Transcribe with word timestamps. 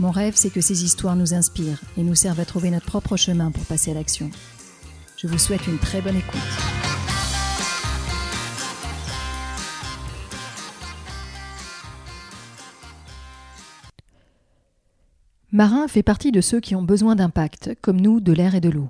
Mon 0.00 0.10
rêve, 0.10 0.34
c'est 0.34 0.50
que 0.50 0.60
ces 0.60 0.82
histoires 0.82 1.14
nous 1.14 1.34
inspirent 1.34 1.80
et 1.96 2.02
nous 2.02 2.16
servent 2.16 2.40
à 2.40 2.44
trouver 2.44 2.70
notre 2.70 2.86
propre 2.86 3.16
chemin 3.16 3.52
pour 3.52 3.64
passer 3.64 3.92
à 3.92 3.94
l'action. 3.94 4.28
Je 5.16 5.28
vous 5.28 5.38
souhaite 5.38 5.66
une 5.68 5.78
très 5.78 6.00
bonne 6.00 6.16
écoute. 6.16 6.40
Marin 15.52 15.86
fait 15.86 16.02
partie 16.02 16.32
de 16.32 16.40
ceux 16.40 16.58
qui 16.58 16.74
ont 16.74 16.82
besoin 16.82 17.14
d'impact, 17.14 17.76
comme 17.80 18.00
nous, 18.00 18.18
de 18.18 18.32
l'air 18.32 18.56
et 18.56 18.60
de 18.60 18.70
l'eau. 18.70 18.88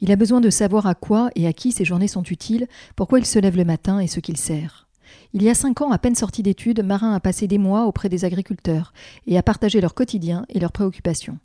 Il 0.00 0.10
a 0.10 0.16
besoin 0.16 0.40
de 0.40 0.48
savoir 0.48 0.86
à 0.86 0.94
quoi 0.94 1.28
et 1.34 1.46
à 1.46 1.52
qui 1.52 1.72
ses 1.72 1.84
journées 1.84 2.08
sont 2.08 2.22
utiles, 2.22 2.66
pourquoi 2.96 3.18
il 3.18 3.26
se 3.26 3.38
lève 3.38 3.58
le 3.58 3.66
matin 3.66 4.00
et 4.00 4.06
ce 4.06 4.20
qu'il 4.20 4.38
sert. 4.38 4.87
Il 5.32 5.42
y 5.42 5.50
a 5.50 5.54
cinq 5.54 5.80
ans, 5.80 5.90
à 5.90 5.98
peine 5.98 6.14
sorti 6.14 6.42
d'études, 6.42 6.82
Marin 6.82 7.14
a 7.14 7.20
passé 7.20 7.46
des 7.46 7.58
mois 7.58 7.86
auprès 7.86 8.08
des 8.08 8.24
agriculteurs 8.24 8.92
et 9.26 9.36
a 9.36 9.42
partagé 9.42 9.80
leur 9.80 9.94
quotidien 9.94 10.44
et 10.48 10.58
leurs 10.58 10.72
préoccupations. 10.72 11.38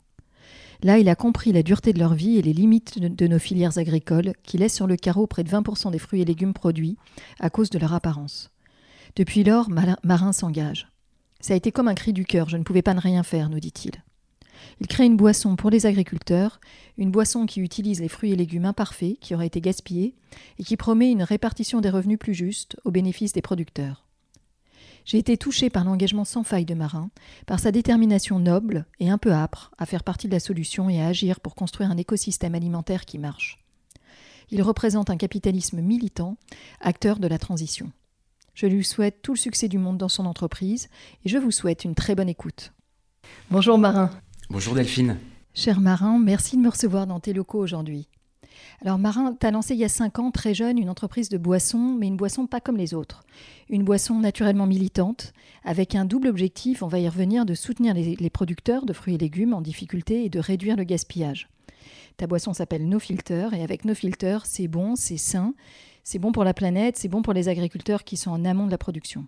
Là, 0.82 0.98
il 0.98 1.08
a 1.08 1.14
compris 1.14 1.52
la 1.52 1.62
dureté 1.62 1.92
de 1.92 1.98
leur 1.98 2.14
vie 2.14 2.36
et 2.36 2.42
les 2.42 2.52
limites 2.52 2.98
de 2.98 3.26
nos 3.26 3.38
filières 3.38 3.78
agricoles 3.78 4.32
qui 4.42 4.58
laissent 4.58 4.74
sur 4.74 4.86
le 4.86 4.96
carreau 4.96 5.26
près 5.26 5.44
de 5.44 5.50
20% 5.50 5.90
des 5.90 5.98
fruits 5.98 6.20
et 6.20 6.24
légumes 6.24 6.52
produits 6.52 6.96
à 7.40 7.50
cause 7.50 7.70
de 7.70 7.78
leur 7.78 7.94
apparence. 7.94 8.50
Depuis 9.16 9.44
lors, 9.44 9.68
Marin 10.02 10.32
s'engage. 10.32 10.88
Ça 11.40 11.54
a 11.54 11.56
été 11.56 11.72
comme 11.72 11.88
un 11.88 11.94
cri 11.94 12.12
du 12.12 12.24
cœur, 12.24 12.48
je 12.48 12.56
ne 12.56 12.64
pouvais 12.64 12.82
pas 12.82 12.94
ne 12.94 13.00
rien 13.00 13.22
faire, 13.22 13.50
nous 13.50 13.60
dit-il. 13.60 13.92
Il 14.80 14.86
crée 14.86 15.04
une 15.04 15.16
boisson 15.16 15.56
pour 15.56 15.70
les 15.70 15.86
agriculteurs, 15.86 16.60
une 16.98 17.10
boisson 17.10 17.46
qui 17.46 17.60
utilise 17.60 18.00
les 18.00 18.08
fruits 18.08 18.32
et 18.32 18.36
légumes 18.36 18.64
imparfaits 18.64 19.18
qui 19.20 19.34
auraient 19.34 19.46
été 19.46 19.60
gaspillés 19.60 20.14
et 20.58 20.64
qui 20.64 20.76
promet 20.76 21.10
une 21.10 21.22
répartition 21.22 21.80
des 21.80 21.90
revenus 21.90 22.18
plus 22.18 22.34
juste 22.34 22.76
au 22.84 22.90
bénéfice 22.90 23.32
des 23.32 23.42
producteurs. 23.42 24.04
J'ai 25.04 25.18
été 25.18 25.36
touché 25.36 25.68
par 25.68 25.84
l'engagement 25.84 26.24
sans 26.24 26.44
faille 26.44 26.64
de 26.64 26.74
Marin, 26.74 27.10
par 27.46 27.60
sa 27.60 27.72
détermination 27.72 28.38
noble 28.38 28.86
et 29.00 29.10
un 29.10 29.18
peu 29.18 29.32
âpre 29.32 29.70
à 29.76 29.84
faire 29.84 30.02
partie 30.02 30.28
de 30.28 30.32
la 30.32 30.40
solution 30.40 30.88
et 30.88 31.00
à 31.00 31.08
agir 31.08 31.40
pour 31.40 31.54
construire 31.54 31.90
un 31.90 31.96
écosystème 31.98 32.54
alimentaire 32.54 33.04
qui 33.04 33.18
marche. 33.18 33.62
Il 34.50 34.62
représente 34.62 35.10
un 35.10 35.16
capitalisme 35.16 35.80
militant, 35.80 36.36
acteur 36.80 37.18
de 37.18 37.28
la 37.28 37.38
transition. 37.38 37.92
Je 38.54 38.66
lui 38.66 38.84
souhaite 38.84 39.20
tout 39.20 39.32
le 39.32 39.38
succès 39.38 39.68
du 39.68 39.78
monde 39.78 39.98
dans 39.98 40.08
son 40.08 40.26
entreprise 40.26 40.88
et 41.24 41.28
je 41.28 41.38
vous 41.38 41.50
souhaite 41.50 41.84
une 41.84 41.94
très 41.94 42.14
bonne 42.14 42.28
écoute. 42.28 42.72
Bonjour 43.50 43.78
Marin. 43.78 44.10
Bonjour 44.50 44.74
Delphine. 44.74 45.18
Cher 45.54 45.80
Marin, 45.80 46.18
merci 46.18 46.56
de 46.56 46.60
me 46.60 46.68
recevoir 46.68 47.06
dans 47.06 47.18
tes 47.18 47.32
locaux 47.32 47.60
aujourd'hui. 47.60 48.08
Alors 48.82 48.98
Marin, 48.98 49.34
tu 49.34 49.46
as 49.46 49.50
lancé 49.50 49.74
il 49.74 49.80
y 49.80 49.84
a 49.84 49.88
5 49.88 50.18
ans, 50.18 50.30
très 50.30 50.52
jeune, 50.52 50.78
une 50.78 50.90
entreprise 50.90 51.30
de 51.30 51.38
boissons, 51.38 51.96
mais 51.98 52.08
une 52.08 52.16
boisson 52.16 52.46
pas 52.46 52.60
comme 52.60 52.76
les 52.76 52.92
autres. 52.92 53.24
Une 53.70 53.84
boisson 53.84 54.18
naturellement 54.18 54.66
militante, 54.66 55.32
avec 55.64 55.94
un 55.94 56.04
double 56.04 56.28
objectif, 56.28 56.82
on 56.82 56.88
va 56.88 56.98
y 56.98 57.08
revenir, 57.08 57.46
de 57.46 57.54
soutenir 57.54 57.94
les, 57.94 58.30
producteurs 58.30 58.84
de 58.84 58.92
fruits 58.92 59.14
et 59.14 59.18
légumes 59.18 59.54
en 59.54 59.62
difficulté 59.62 60.24
et 60.24 60.28
de 60.28 60.40
réduire 60.40 60.76
le 60.76 60.84
gaspillage. 60.84 61.48
Ta 62.18 62.26
boisson 62.26 62.52
s'appelle 62.52 62.86
No 62.86 62.98
Filter, 62.98 63.48
et 63.54 63.62
avec 63.62 63.86
No 63.86 63.94
Filter, 63.94 64.38
c'est 64.44 64.68
bon, 64.68 64.94
c'est 64.94 65.16
sain, 65.16 65.54
c'est 66.02 66.18
bon 66.18 66.32
pour 66.32 66.44
la 66.44 66.54
planète, 66.54 66.98
c'est 66.98 67.08
bon 67.08 67.22
pour 67.22 67.32
les 67.32 67.48
agriculteurs 67.48 68.04
qui 68.04 68.18
sont 68.18 68.30
en 68.30 68.44
amont 68.44 68.66
de 68.66 68.70
la 68.70 68.78
production. 68.78 69.26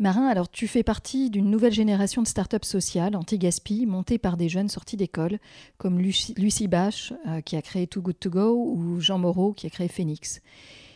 Marin, 0.00 0.28
alors 0.28 0.48
tu 0.48 0.68
fais 0.68 0.84
partie 0.84 1.28
d'une 1.28 1.50
nouvelle 1.50 1.72
génération 1.72 2.22
de 2.22 2.28
start-up 2.28 2.64
sociales 2.64 3.16
anti-gaspi 3.16 3.84
montées 3.84 4.18
par 4.18 4.36
des 4.36 4.48
jeunes 4.48 4.68
sortis 4.68 4.96
d'école 4.96 5.40
comme 5.76 5.98
Lucie, 5.98 6.34
Lucie 6.36 6.68
Bache 6.68 7.12
euh, 7.26 7.40
qui 7.40 7.56
a 7.56 7.62
créé 7.62 7.88
Too 7.88 8.00
Good 8.00 8.20
To 8.20 8.30
Go 8.30 8.74
ou 8.76 9.00
Jean 9.00 9.18
Moreau 9.18 9.52
qui 9.52 9.66
a 9.66 9.70
créé 9.70 9.88
Phoenix. 9.88 10.40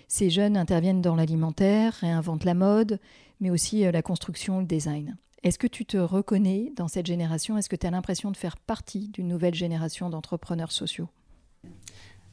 Ces 0.07 0.31
jeunes 0.31 0.57
interviennent 0.57 1.03
dans 1.03 1.17
l'alimentaire, 1.17 1.95
réinventent 1.95 2.45
la 2.45 2.55
mode, 2.55 3.01
mais 3.41 3.51
aussi 3.51 3.85
euh, 3.85 3.91
la 3.91 4.03
construction, 4.03 4.61
le 4.61 4.67
design. 4.67 5.17
Est-ce 5.43 5.59
que 5.59 5.67
tu 5.67 5.85
te 5.85 5.97
reconnais 5.97 6.73
dans 6.77 6.87
cette 6.87 7.07
génération? 7.07 7.59
Est-ce 7.59 7.69
que 7.69 7.75
tu 7.75 7.89
as 7.89 7.91
l'impression 7.91 8.31
de 8.31 8.37
faire 8.37 8.57
partie 8.57 9.09
d'une 9.09 9.27
nouvelle 9.27 9.55
génération 9.55 10.11
d'entrepreneurs 10.11 10.71
sociaux? 10.71 11.09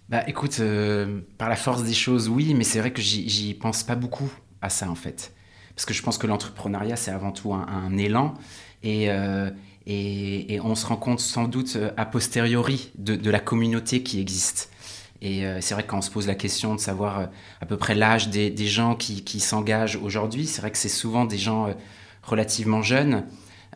Bah 0.08 0.24
écoute, 0.28 0.58
euh, 0.60 1.22
par 1.40 1.50
la 1.50 1.56
force 1.56 1.84
des 1.84 1.94
choses, 1.94 2.30
oui, 2.30 2.54
mais 2.54 2.64
c'est 2.64 2.80
vrai 2.80 2.94
que 2.94 3.02
j'y 3.02 3.56
pense 3.56 3.82
pas 3.84 3.96
beaucoup 3.96 4.32
à 4.62 4.70
ça 4.70 4.88
en 4.92 4.96
fait 4.96 5.34
parce 5.80 5.86
que 5.86 5.94
je 5.94 6.04
pense 6.04 6.18
que 6.18 6.28
l'entrepreneuriat, 6.28 6.98
c'est 6.98 7.12
avant 7.12 7.32
tout 7.32 7.54
un, 7.54 7.98
élan. 7.98 8.34
Euh, 8.84 9.50
et, 9.88 10.60
on 10.62 10.76
se 10.76 10.86
rend 10.86 10.98
compte 10.98 11.22
sans 11.22 11.46
doute 11.46 11.78
euh, 11.78 11.92
a 11.96 12.06
posteriori 12.06 12.92
de, 12.98 13.30
la 13.30 13.40
communauté 13.40 14.04
qui 14.04 14.20
existe. 14.20 14.72
Et 15.22 15.46
euh, 15.46 15.62
c'est 15.62 15.76
vrai 15.76 15.84
que 15.84 15.88
quand 15.88 16.00
on 16.00 16.02
se 16.02 16.12
pose 16.12 16.28
la 16.28 16.36
question 16.36 16.76
de 16.76 16.82
savoir 16.82 17.30
à 17.62 17.66
peu 17.66 17.78
près 17.78 17.96
l'âge 17.96 18.28
des, 18.28 18.68
gens 18.68 18.94
qui, 18.94 19.40
s'engagent 19.40 19.96
aujourd'hui, 19.96 20.48
c'est 20.48 20.60
vrai 20.60 20.70
que 20.70 20.78
c'est 20.78 20.90
souvent 20.90 21.24
des 21.24 21.38
gens 21.38 21.74
relativement 22.24 22.82
jeunes. 22.82 23.24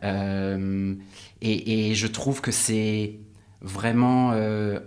Et, 0.02 1.96
je 1.96 2.08
trouve 2.08 2.41
que 2.41 2.52
c'est 2.52 3.14
vraiment 3.62 4.34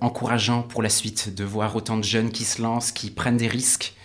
encourageant 0.02 0.60
pour 0.60 0.82
la 0.82 0.90
suite 0.90 1.34
de 1.34 1.44
voir 1.44 1.76
autant 1.76 1.96
de 1.96 2.04
jeunes 2.04 2.30
qui 2.30 2.44
se 2.44 2.60
lancent, 2.60 2.92
qui 2.92 3.10
prennent 3.10 3.38
des 3.38 3.48
risques 3.48 3.95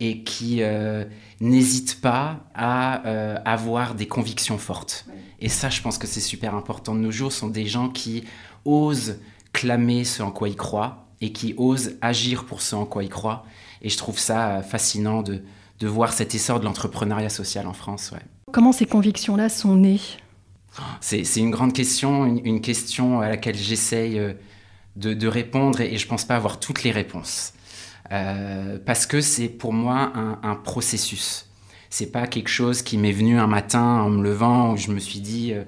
et 0.00 0.22
qui 0.22 0.62
euh, 0.62 1.04
n'hésitent 1.40 2.00
pas 2.00 2.40
à 2.54 3.06
euh, 3.06 3.36
avoir 3.44 3.94
des 3.94 4.08
convictions 4.08 4.58
fortes. 4.58 5.06
Et 5.40 5.48
ça, 5.48 5.68
je 5.68 5.82
pense 5.82 5.98
que 5.98 6.06
c'est 6.06 6.20
super 6.20 6.54
important 6.54 6.94
de 6.94 7.00
nos 7.00 7.10
jours, 7.10 7.32
sont 7.32 7.48
des 7.48 7.66
gens 7.66 7.88
qui 7.90 8.24
osent 8.64 9.18
clamer 9.52 10.04
ce 10.04 10.22
en 10.22 10.30
quoi 10.30 10.48
ils 10.48 10.56
croient 10.56 11.06
et 11.20 11.32
qui 11.32 11.54
osent 11.58 11.96
agir 12.00 12.46
pour 12.46 12.62
ce 12.62 12.74
en 12.74 12.86
quoi 12.86 13.04
ils 13.04 13.10
croient. 13.10 13.44
Et 13.82 13.90
je 13.90 13.98
trouve 13.98 14.18
ça 14.18 14.48
euh, 14.48 14.62
fascinant 14.62 15.22
de, 15.22 15.42
de 15.78 15.86
voir 15.86 16.12
cet 16.14 16.34
essor 16.34 16.60
de 16.60 16.64
l'entrepreneuriat 16.64 17.28
social 17.28 17.66
en 17.66 17.74
France. 17.74 18.10
Ouais. 18.12 18.22
Comment 18.52 18.72
ces 18.72 18.86
convictions-là 18.86 19.50
sont 19.50 19.76
nées? 19.76 20.00
C'est, 21.00 21.24
une 21.36 21.50
grande 21.50 21.72
question, 21.72 22.24
une, 22.24 22.60
question 22.60 23.20
à 23.20 23.28
laquelle 23.28 23.56
j'essaye 23.56 24.20
de, 24.94 25.14
de, 25.14 25.26
répondre 25.26 25.80
et, 25.80 25.92
et 25.92 25.98
je 25.98 26.04
ne 26.04 26.08
pense 26.08 26.24
pas 26.24 26.36
avoir 26.36 26.60
toutes 26.60 26.84
les 26.84 26.92
réponses. 26.92 27.54
Euh, 28.12 28.78
parce 28.84 29.06
que 29.06 29.20
c'est 29.20 29.48
pour 29.48 29.72
moi 29.72 30.12
un, 30.14 30.40
un 30.42 30.56
processus. 30.56 31.46
C'est 31.90 32.10
pas 32.10 32.26
quelque 32.26 32.48
chose 32.48 32.82
qui 32.82 32.98
m'est 32.98 33.12
venu 33.12 33.38
un 33.38 33.46
matin 33.46 34.00
en 34.00 34.10
me 34.10 34.22
levant 34.22 34.72
où 34.72 34.76
je 34.76 34.90
me 34.90 34.98
suis 34.98 35.20
dit 35.20 35.52
euh, 35.52 35.64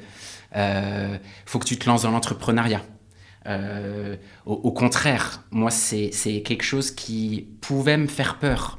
euh 0.57 1.19
faut 1.47 1.59
que 1.59 1.67
tu 1.67 1.79
te 1.79 1.89
lances 1.89 2.03
dans 2.03 2.11
l'entrepreneuriat. 2.11 2.83
Euh, 3.47 4.17
au, 4.47 4.71
contraire, 4.71 5.43
moi 5.51 5.71
c'est 5.71 6.11
quelque 6.45 6.63
chose 6.63 6.93
qui 6.93 7.49
pouvait 7.61 7.97
me 7.97 8.07
faire 8.07 8.39
peur. 8.39 8.79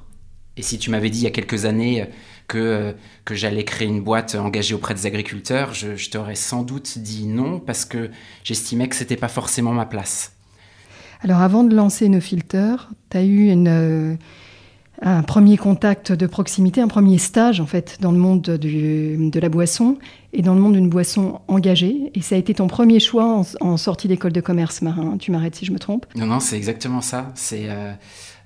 Et 0.56 0.62
si 0.62 0.78
tu 0.78 0.90
m'avais 0.90 1.09
dit 1.09 1.19
il 1.19 1.24
y 1.24 1.28
a 1.28 1.31
quelques 1.31 1.66
années 1.66 2.07
que, 2.47 2.95
que 3.25 3.35
j'allais 3.35 3.66
créer 3.66 3.88
une 3.88 4.01
boîte 4.01 4.35
engagée 4.35 4.75
auprès 4.75 4.94
des 4.94 5.06
agriculteurs, 5.06 5.74
je, 5.74 5.95
je 5.95 6.09
t'aurais 6.09 6.35
sans 6.35 6.63
doute 6.63 6.97
dit 7.00 7.25
non 7.28 7.59
parce 7.59 7.85
que 7.85 8.12
j'estimais 8.44 8.88
que 8.88 8.95
c'était 8.95 9.18
pas 9.18 9.28
forcément 9.28 9.74
ma 9.74 9.85
place. 9.85 10.34
Alors 11.23 11.39
avant 11.39 11.63
de 11.63 11.73
lancer 11.73 12.09
nos 12.09 12.19
filters, 12.19 12.91
tu 13.09 13.17
as 13.17 13.23
eu 13.23 13.50
euh, 13.67 14.16
un 15.01 15.24
premier 15.24 15.56
contact 15.56 16.12
de 16.12 16.27
proximité, 16.27 16.81
un 16.81 16.89
premier 16.89 17.18
stage 17.18 17.62
en 17.62 17.65
fait 17.65 17.98
dans 18.01 18.12
le 18.12 18.18
monde 18.18 18.42
de 18.42 19.39
la 19.39 19.48
boisson 19.48 19.98
et 20.33 20.42
dans 20.42 20.53
le 20.53 20.59
monde 20.59 20.74
d'une 20.74 20.89
boisson 20.89 21.39
engagée. 21.48 22.12
Et 22.13 22.21
ça 22.21 22.36
a 22.36 22.38
été 22.38 22.53
ton 22.53 22.68
premier 22.68 23.00
choix 23.00 23.42
en, 23.62 23.77
sortie 23.77 24.09
d'école 24.09 24.33
de 24.33 24.42
commerce 24.42 24.81
marin. 24.81 25.18
Tu 25.18 25.31
m'arrêtes 25.31 25.56
si 25.56 25.65
je 25.65 25.71
me 25.71 25.80
trompe 25.80 26.06
Non, 26.15 26.25
non, 26.25 26.42
c'est 26.42 26.57
exactement 26.57 27.00
ça. 27.00 27.31
C'est 27.36 27.69
euh, 27.69 27.94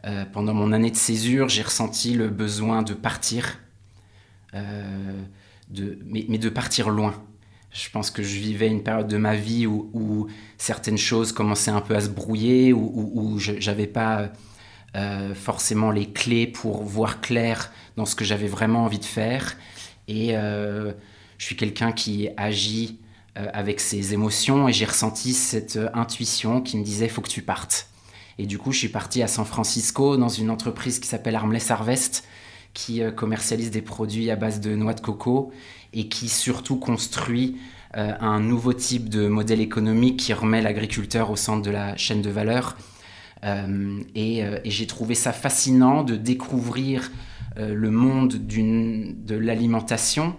euh, 0.05 0.25
pendant 0.31 0.53
mon 0.53 0.71
année 0.71 0.91
de 0.91 0.95
césure, 0.95 1.49
j'ai 1.49 1.63
ressenti 1.63 2.13
le 2.13 2.29
besoin 2.29 2.83
de 2.83 2.93
partir, 2.93 3.57
de, 4.53 5.97
mais 6.05 6.37
de 6.37 6.49
partir 6.49 6.89
loin. 6.91 7.15
Je 7.71 7.89
pense 7.89 8.11
que 8.11 8.23
je 8.23 8.39
vivais 8.39 8.67
une 8.67 8.81
période 8.81 9.07
de 9.07 9.17
ma 9.17 9.35
vie 9.35 9.67
où, 9.67 10.27
certaines 10.57 10.97
choses 10.97 11.31
commençaient 11.31 11.71
un 11.71 11.81
peu 11.81 11.95
à 11.95 12.01
se 12.01 12.09
brouiller, 12.09 12.73
où, 12.73 13.11
où, 13.13 13.39
je 13.39 13.53
n'avais 13.53 13.87
pas 13.87 14.31
euh, 14.95 15.35
forcément 15.35 15.91
les 15.91 16.07
clés 16.07 16.47
pour 16.47 16.83
voir 16.83 17.21
clair 17.21 17.71
dans 17.97 18.05
ce 18.05 18.15
que 18.15 18.25
j'avais 18.25 18.47
vraiment 18.47 18.85
envie 18.85 18.99
de 18.99 19.05
faire. 19.05 19.57
Et 20.07 20.35
euh, 20.35 20.93
je 21.37 21.45
suis 21.45 21.55
quelqu'un 21.55 21.91
qui 21.91 22.29
agit 22.37 22.99
euh, 23.37 23.47
avec 23.53 23.79
ses 23.79 24.13
émotions 24.13 24.67
et 24.67 24.73
j'ai 24.73 24.85
ressenti 24.85 25.33
cette 25.33 25.77
intuition 25.93 26.61
qui 26.61 26.77
me 26.77 26.83
disait 26.83 27.09
faut 27.09 27.21
que 27.21 27.29
tu 27.29 27.41
partes. 27.41 27.89
Et 28.39 28.45
du 28.45 28.57
coup, 28.57 28.71
je 28.71 28.79
suis 28.79 28.89
parti 28.89 29.21
à 29.21 29.27
San 29.27 29.45
Francisco 29.45 30.15
dans 30.17 30.29
une 30.29 30.49
entreprise 30.49 30.99
qui 30.99 31.07
s'appelle 31.07 31.35
Armless 31.35 31.69
Harvest 31.69 32.23
qui 32.73 33.01
commercialise 33.15 33.71
des 33.71 33.81
produits 33.81 34.29
à 34.29 34.35
base 34.35 34.59
de 34.61 34.75
noix 34.75 34.93
de 34.93 35.01
coco 35.01 35.51
et 35.99 36.07
qui 36.07 36.29
surtout 36.29 36.77
construit 36.77 37.57
un 37.93 38.39
nouveau 38.39 38.73
type 38.73 39.09
de 39.09 39.27
modèle 39.27 39.59
économique 39.59 40.17
qui 40.17 40.33
remet 40.33 40.61
l'agriculteur 40.61 41.31
au 41.31 41.35
centre 41.35 41.63
de 41.63 41.71
la 41.71 41.97
chaîne 41.97 42.21
de 42.21 42.29
valeur. 42.29 42.77
et, 43.43 44.43
j'ai 44.65 44.87
trouvé 44.87 45.15
ça 45.15 45.33
fascinant 45.33 46.03
de 46.03 46.15
découvrir 46.15 47.11
le 47.55 47.89
monde 47.89 48.35
de 48.35 49.35
l'alimentation 49.35 50.35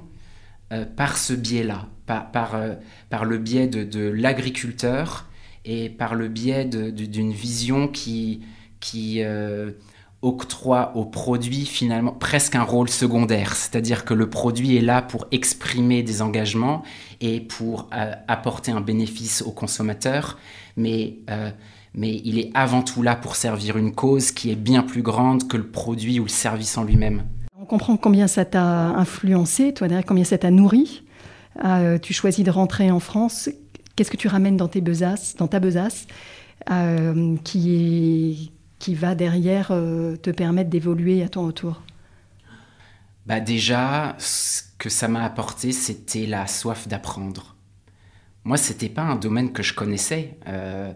par 0.94 1.18
ce 1.18 1.32
biais-là, 1.32 1.88
par, 2.06 3.24
le 3.24 3.38
biais 3.38 3.66
de 3.66 4.08
l'agriculteur 4.08 5.28
et 5.68 5.90
par 5.90 6.14
le 6.14 6.28
biais 6.28 6.64
d'une 6.64 7.32
vision 7.32 7.88
qui, 7.88 8.42
euh, 9.22 9.72
octroie 10.22 10.92
au 10.96 11.04
produit 11.04 11.64
finalement 11.64 12.10
presque 12.12 12.56
un 12.56 12.64
rôle 12.64 12.88
secondaire, 12.88 13.54
c'est-à-dire 13.54 14.04
que 14.04 14.14
le 14.14 14.28
produit 14.28 14.76
est 14.76 14.80
là 14.80 15.00
pour 15.00 15.26
exprimer 15.30 16.02
des 16.02 16.22
engagements 16.22 16.82
et 17.20 17.40
pour 17.40 17.88
euh, 17.94 18.12
apporter 18.26 18.72
un 18.72 18.80
bénéfice 18.80 19.42
au 19.42 19.52
consommateur, 19.52 20.38
mais, 20.76 21.18
euh, 21.30 21.50
mais 21.94 22.20
il 22.24 22.38
est 22.38 22.50
avant 22.54 22.82
tout 22.82 23.02
là 23.02 23.14
pour 23.14 23.36
servir 23.36 23.76
une 23.76 23.94
cause 23.94 24.32
qui 24.32 24.50
est 24.50 24.56
bien 24.56 24.82
plus 24.82 25.02
grande 25.02 25.46
que 25.46 25.56
le 25.56 25.68
produit 25.68 26.18
ou 26.18 26.24
le 26.24 26.28
service 26.28 26.76
en 26.76 26.82
lui-même. 26.82 27.22
On 27.60 27.64
comprend 27.64 27.96
combien 27.96 28.26
ça 28.26 28.44
t'a 28.44 28.88
influencé, 28.88 29.72
toi 29.72 29.86
combien 30.02 30.24
ça 30.24 30.38
t'a 30.38 30.50
nourri. 30.50 31.04
tu 32.02 32.12
choisis 32.12 32.44
de 32.44 32.50
rentrer 32.50 32.90
en 32.90 33.00
France. 33.00 33.50
Qu'est-ce 33.94 34.10
que 34.10 34.16
tu 34.16 34.28
ramènes 34.28 34.56
dans, 34.56 34.68
tes 34.68 34.80
besaces, 34.80 35.36
dans 35.36 35.48
ta 35.48 35.60
besace 35.60 36.06
qui 37.44 37.74
est 37.74 38.57
qui 38.78 38.94
va 38.94 39.14
derrière 39.14 39.68
euh, 39.70 40.16
te 40.16 40.30
permettre 40.30 40.70
d'évoluer 40.70 41.22
à 41.22 41.28
ton 41.28 41.46
retour? 41.46 41.82
Bah 43.26 43.40
Déjà, 43.40 44.16
ce 44.18 44.62
que 44.78 44.88
ça 44.88 45.08
m'a 45.08 45.24
apporté, 45.24 45.72
c'était 45.72 46.26
la 46.26 46.46
soif 46.46 46.88
d'apprendre. 46.88 47.56
Moi, 48.44 48.56
c'était 48.56 48.88
pas 48.88 49.02
un 49.02 49.16
domaine 49.16 49.52
que 49.52 49.62
je 49.62 49.74
connaissais. 49.74 50.38
Euh, 50.46 50.92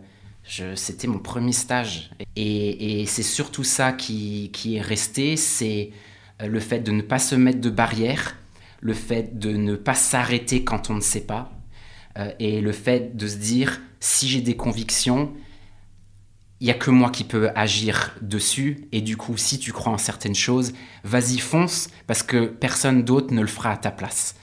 c'était 0.75 1.07
mon 1.07 1.19
premier 1.19 1.53
stage. 1.53 2.11
Et, 2.37 3.05
c'est 3.07 3.23
surtout 3.23 3.65
ça 3.65 3.93
qui, 3.93 4.51
qui 4.53 4.77
est 4.77 4.81
resté, 4.81 5.37
c'est 5.37 5.91
euh, 6.41 6.47
le 6.47 6.61
fait 6.61 6.81
de 6.81 6.93
ne 6.93 7.03
pas 7.03 7.19
se 7.19 7.35
mettre 7.35 7.61
de 7.61 7.71
barrières, 7.71 8.37
le 8.81 8.95
fait 8.95 9.39
de 9.39 9.53
ne 9.53 9.77
pas 9.77 9.95
s'arrêter 9.95 10.65
quand 10.65 10.91
on 10.91 10.95
ne 10.95 11.01
sait 11.01 11.21
pas, 11.21 11.53
et 12.39 12.61
le 12.61 12.73
fait 12.73 13.17
de 13.17 13.27
se 13.27 13.37
dire, 13.37 13.81
si 13.99 14.29
j'ai 14.29 14.43
des 14.43 14.55
convictions, 14.57 15.33
il 16.63 16.69
y 16.69 16.71
a 16.71 16.75
que 16.75 16.93
moi 16.93 17.11
qui 17.11 17.25
peux 17.25 17.51
agir 17.57 18.15
dessus. 18.23 18.87
Et 18.93 19.01
du 19.01 19.17
coup 19.17 19.37
si 19.37 19.59
tu 19.59 19.73
crois 19.73 19.93
en 19.93 19.99
certaines 19.99 20.37
choses 20.37 20.73
vas-y 21.03 21.39
fonce 21.39 21.89
parce 22.07 22.23
que 22.23 22.47
personne 22.47 23.03
d'autre 23.03 23.35
ne 23.35 23.41
le 23.41 23.49
fera 23.49 23.73
à 23.73 23.77
ta 23.77 23.91
place. 23.91 24.37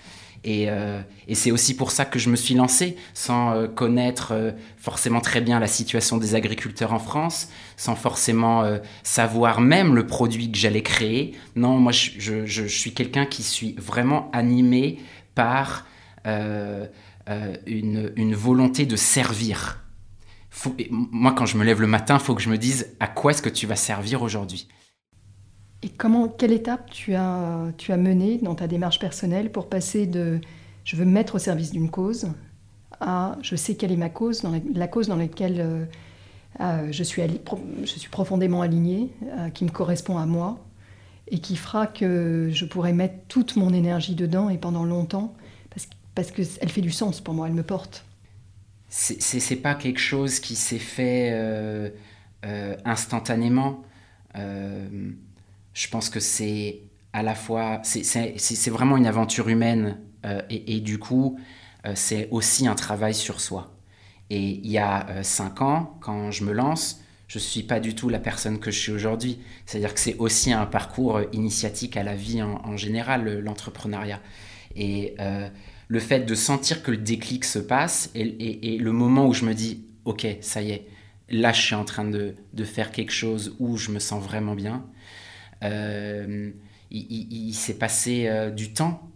Et, 0.44 0.70
euh, 0.70 1.02
c'est 1.34 1.52
aussi 1.52 1.76
pour 1.76 1.92
ça 1.92 2.06
que 2.06 2.20
je 2.20 2.30
me 2.30 2.36
suis 2.36 2.56
lancé 2.56 2.98
sans 3.14 3.52
euh, 3.52 3.68
connaître 3.68 4.34
euh, 4.34 4.52
forcément 4.78 5.22
très 5.22 5.42
bien 5.42 5.60
la 5.60 5.68
situation 5.68 6.18
des 6.18 6.36
agriculteurs 6.36 6.94
en 6.94 7.00
France 7.00 7.50
sans 7.78 7.96
forcément 7.96 8.66
savoir 9.04 9.62
même 9.62 9.96
le 9.96 10.06
produit 10.06 10.52
que 10.52 10.58
j'allais 10.58 10.84
créer. 10.84 11.36
Non 11.56 11.78
moi 11.78 11.94
je, 11.94 12.68
suis 12.68 12.94
quelqu'un 12.94 13.26
qui 13.26 13.44
suis 13.44 13.76
vraiment 13.78 14.30
animé 14.34 15.00
par 15.36 15.86
une 16.26 18.36
volonté 18.36 18.86
de 18.86 18.98
servir 18.98 19.80
moi, 20.90 21.34
quand 21.34 21.46
je 21.46 21.58
me 21.58 21.64
lève 21.64 21.82
le 21.82 21.88
matin, 21.88 22.16
il 22.16 22.24
faut 22.24 22.36
que 22.36 22.42
je 22.42 22.50
me 22.50 22.58
dise 22.58 22.96
à 23.00 23.08
quoi 23.08 23.32
est-ce 23.32 23.42
que 23.42 23.50
tu 23.50 23.68
vas 23.68 23.76
servir 23.76 24.22
aujourd'hui? 24.22 24.68
Et 25.82 25.90
comment, 25.90 26.28
quelle 26.28 26.52
étape 26.52 26.90
tu 26.90 27.16
as, 27.16 27.72
tu 27.78 27.94
as 27.94 27.98
mené 27.98 28.38
dans 28.38 28.56
ta 28.56 28.68
démarche 28.68 29.00
personnelle 29.00 29.52
pour 29.52 29.70
passer 29.70 30.06
de 30.06 30.42
je 30.84 30.96
veux 30.96 31.06
me 31.06 31.12
mettre 31.12 31.36
au 31.36 31.40
service 31.40 31.72
d'une 31.72 31.90
cause 31.90 32.32
à 33.00 33.38
je 33.42 33.56
sais 33.56 33.76
quelle 33.76 33.92
est 33.92 33.98
ma 33.98 34.10
cause, 34.10 34.44
la, 34.74 34.88
cause 34.88 35.08
dans 35.08 35.16
laquelle 35.16 35.62
euh, 35.62 35.86
euh, 36.60 36.92
je, 36.92 37.04
suis 37.04 37.22
je 37.82 37.86
suis 37.86 38.10
profondément 38.10 38.62
alignée, 38.62 39.14
euh, 39.24 39.50
qui 39.50 39.64
me 39.64 39.70
correspond 39.70 40.18
à 40.18 40.26
moi 40.26 40.60
et 41.30 41.40
qui 41.40 41.56
fera 41.56 41.88
que 41.88 42.50
je 42.52 42.66
pourrai 42.66 42.92
mettre 42.92 43.16
toute 43.28 43.56
mon 43.56 43.74
énergie 43.74 44.16
dedans 44.16 44.50
et 44.50 44.58
pendant 44.58 44.84
longtemps 44.84 45.34
parce, 45.70 45.88
parce 46.16 46.32
qu'elle 46.32 46.70
fait 46.70 46.82
du 46.82 46.92
sens 46.92 47.22
pour 47.22 47.34
moi, 47.34 47.48
elle 47.48 47.54
me 47.54 47.64
porte 47.64 48.04
c'est 48.90 49.56
pas 49.58 49.76
quelque 49.76 50.00
chose 50.00 50.40
qui 50.40 50.56
s'est 50.56 50.80
fait 50.80 51.30
euh, 51.32 51.90
euh, 52.46 52.76
instantanément. 52.86 53.84
Euh, 54.36 55.12
je 55.74 55.88
pense 55.90 56.10
que 56.10 56.20
c'est 56.20 56.82
à 57.14 57.24
la 57.24 57.36
fois, 57.36 57.82
c'est 57.84 58.70
vraiment 58.70 58.98
une 58.98 59.08
aventure 59.08 59.50
humaine 59.50 60.00
et, 60.50 60.80
du 60.80 61.00
coup, 61.00 61.40
c'est 61.96 62.28
aussi 62.30 62.68
un 62.68 62.76
travail 62.76 63.16
sur 63.16 63.42
soi. 63.42 63.76
Et 64.30 64.40
il 64.40 64.70
y 64.70 64.78
a 64.78 65.24
cinq 65.24 65.62
ans, 65.62 65.98
quand 66.02 66.30
je 66.30 66.44
me 66.44 66.52
lance, 66.52 67.02
je 67.28 67.40
suis 67.40 67.64
pas 67.64 67.80
du 67.80 67.96
tout 67.96 68.10
la 68.10 68.20
personne 68.20 68.60
que 68.60 68.70
je 68.70 68.78
suis 68.78 68.92
aujourd'hui. 68.92 69.40
C'est-à-dire 69.66 69.94
que 69.96 70.00
c'est 70.00 70.18
aussi 70.18 70.54
un 70.54 70.68
parcours 70.68 71.22
initiatique 71.32 71.98
à 71.98 72.04
la 72.04 72.14
vie 72.14 72.44
en, 72.44 72.62
en 72.64 72.78
général, 72.78 73.40
l'entrepreneuriat. 73.40 74.20
Et 74.76 75.16
le 75.90 76.00
fait 76.00 76.22
de 76.22 76.36
sentir 76.36 76.84
que 76.84 76.92
le 76.92 76.98
déclic 76.98 77.44
se 77.44 77.60
passe 77.60 78.12
et, 78.16 78.78
le 78.78 78.92
moment 78.92 79.28
où 79.28 79.34
je 79.34 79.44
me 79.44 79.54
dis, 79.54 79.86
ok, 80.06 80.26
ça 80.40 80.62
y 80.62 80.72
est, 80.72 80.88
là 81.30 81.52
je 81.52 81.62
suis 81.62 81.76
en 81.76 81.84
train 81.84 82.06
de, 82.06 82.36
faire 82.64 82.92
quelque 82.92 83.12
chose 83.12 83.56
où 83.60 83.76
je 83.76 83.92
me 83.92 84.00
sens 84.00 84.24
vraiment 84.24 84.56
bien, 84.56 84.86
euh, 85.64 86.52
il, 86.92 87.54
s'est 87.54 87.78
passé 87.78 88.28
euh, 88.28 88.50
du 88.50 88.72
temps. 88.72 89.12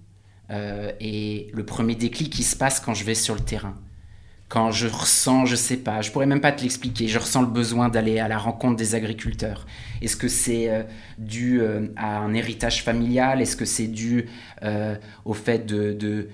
Euh, 0.49 0.91
et 0.99 1.49
le 1.53 1.65
premier 1.65 1.95
déclic 1.95 2.31
qui 2.31 2.43
se 2.43 2.57
passe 2.57 2.79
quand 2.79 2.93
je 2.93 3.05
vais 3.05 3.15
sur 3.15 3.33
le 3.33 3.41
terrain. 3.41 3.75
Quand 4.49 4.71
je 4.71 4.87
ressens, 4.87 5.45
je 5.45 5.55
sais 5.55 5.77
pas, 5.77 6.01
je 6.01 6.11
pourrais 6.11 6.27
même 6.27 6.41
pas 6.41 6.51
te 6.51 6.61
l'expliquer, 6.61 7.07
je 7.07 7.17
ressens 7.17 7.41
le 7.41 7.47
besoin 7.47 7.89
d'aller 7.89 8.19
à 8.19 8.27
la 8.27 8.37
rencontre 8.37 8.75
des 8.75 8.93
agriculteurs. 8.93 9.65
Est-ce 10.01 10.15
que 10.15 10.27
c'est 10.27 10.85
dû 11.17 11.61
à 11.95 12.19
un 12.19 12.33
héritage 12.35 12.83
familial? 12.83 13.41
Est-ce 13.41 13.55
que 13.55 13.65
c'est 13.65 13.87
dû 13.87 14.27
au 15.25 15.33
fait 15.33 15.65
de 15.65 16.27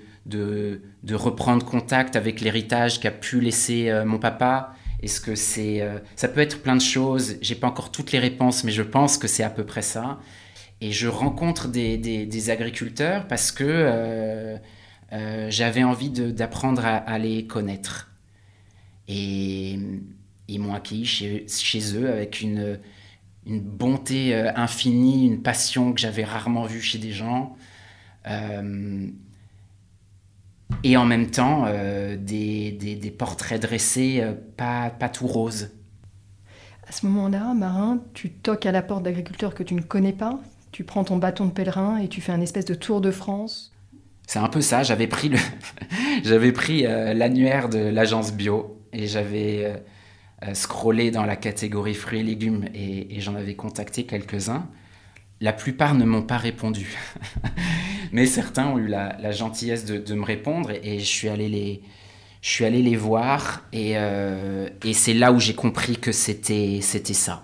reprendre 1.14 1.64
contact 1.64 2.16
avec 2.16 2.40
l'héritage 2.40 3.00
qu'a 3.00 3.10
pu 3.10 3.40
laisser 3.40 3.88
euh, 3.88 4.04
mon 4.04 4.18
papa? 4.18 4.74
Est-ce 5.02 5.20
que 5.20 5.34
c'est... 5.34 5.80
Euh, 5.80 5.98
ça 6.16 6.28
peut 6.28 6.40
être 6.40 6.60
plein 6.62 6.76
de 6.76 6.82
choses, 6.82 7.36
j'ai 7.40 7.54
pas 7.54 7.68
encore 7.68 7.90
toutes 7.90 8.12
les 8.12 8.18
réponses, 8.18 8.64
mais 8.64 8.72
je 8.72 8.82
pense 8.82 9.16
que 9.16 9.28
c'est 9.28 9.42
à 9.42 9.50
peu 9.50 9.64
près 9.64 9.82
ça. 9.82 10.18
Et 10.82 10.92
je 10.92 11.08
rencontre 11.08 11.68
des, 11.68 12.50
agriculteurs 12.50 13.26
parce 13.28 13.52
que 13.52 14.58
euh, 15.12 15.50
j'avais 15.50 15.82
envie 15.82 16.10
d'apprendre 16.10 16.84
à, 16.84 17.18
les 17.18 17.46
connaître. 17.46 18.10
Et 19.08 19.78
ils 20.48 20.60
m'ont 20.60 20.74
accueilli 20.74 21.04
chez, 21.04 21.96
eux 21.96 22.10
avec 22.10 22.40
une, 22.40 22.78
bonté 23.46 24.34
infinie, 24.34 25.26
une 25.26 25.42
passion 25.42 25.92
que 25.92 26.00
j'avais 26.00 26.24
rarement 26.24 26.66
vue 26.66 26.80
chez 26.82 26.98
des 26.98 27.12
gens 27.12 27.56
et 30.84 30.96
en 30.96 31.04
même 31.04 31.30
temps 31.30 31.64
euh, 31.66 32.16
des, 32.16 33.14
portraits 33.16 33.60
dressés 33.60 34.20
euh, 34.20 34.32
pas, 34.56 34.90
pas 34.90 35.08
tout 35.08 35.26
roses. 35.26 35.70
À 36.88 36.92
ce 36.92 37.06
moment-là, 37.06 37.54
Marin, 37.54 38.00
tu 38.14 38.30
toques 38.30 38.66
à 38.66 38.72
la 38.72 38.82
porte 38.82 39.04
d'agriculteurs 39.04 39.54
que 39.54 39.62
tu 39.62 39.74
ne 39.74 39.82
connais 39.82 40.12
pas, 40.12 40.40
tu 40.72 40.84
prends 40.84 41.04
ton 41.04 41.18
bâton 41.18 41.46
de 41.46 41.52
pèlerin 41.52 41.98
et 41.98 42.08
tu 42.08 42.20
fais 42.20 42.32
un 42.32 42.40
espèce 42.40 42.64
de 42.64 42.74
tour 42.74 43.00
de 43.00 43.10
France. 43.10 43.69
C'est 44.30 44.38
un 44.38 44.46
peu 44.46 44.60
ça, 44.60 44.84
j'avais 44.84 45.08
pris, 45.08 45.28
le 45.28 45.38
j'avais 46.22 46.52
pris 46.52 46.86
euh, 46.86 47.14
l'annuaire 47.14 47.68
de 47.68 47.80
l'agence 47.80 48.32
bio 48.32 48.80
et 48.92 49.08
j'avais 49.08 49.82
scrollé 50.54 51.10
dans 51.10 51.24
la 51.24 51.34
catégorie 51.34 51.94
fruits 51.94 52.20
et 52.20 52.22
légumes 52.22 52.66
et, 52.72 53.20
j'en 53.20 53.34
avais 53.34 53.54
contacté 53.54 54.04
quelques-uns. 54.04 54.68
La 55.40 55.52
plupart 55.52 55.96
ne 55.96 56.04
m'ont 56.04 56.22
pas 56.22 56.36
répondu. 56.36 56.96
Mais 58.12 58.24
certains 58.24 58.68
ont 58.68 58.78
eu 58.78 58.86
la, 58.86 59.32
gentillesse 59.32 59.84
de, 59.84 60.14
me 60.14 60.24
répondre 60.24 60.70
et, 60.70 61.00
je, 61.00 61.04
suis 61.04 61.28
allé 61.28 61.48
les, 61.48 61.82
je 62.40 62.50
suis 62.50 62.64
allé 62.64 62.82
les 62.82 62.94
voir 62.94 63.64
et, 63.72 63.94
euh, 63.96 64.68
et 64.84 64.92
c'est 64.92 65.14
là 65.14 65.32
où 65.32 65.40
j'ai 65.40 65.54
compris 65.54 65.96
que 65.96 66.12
c'était 66.12 66.80
ça. 66.80 67.42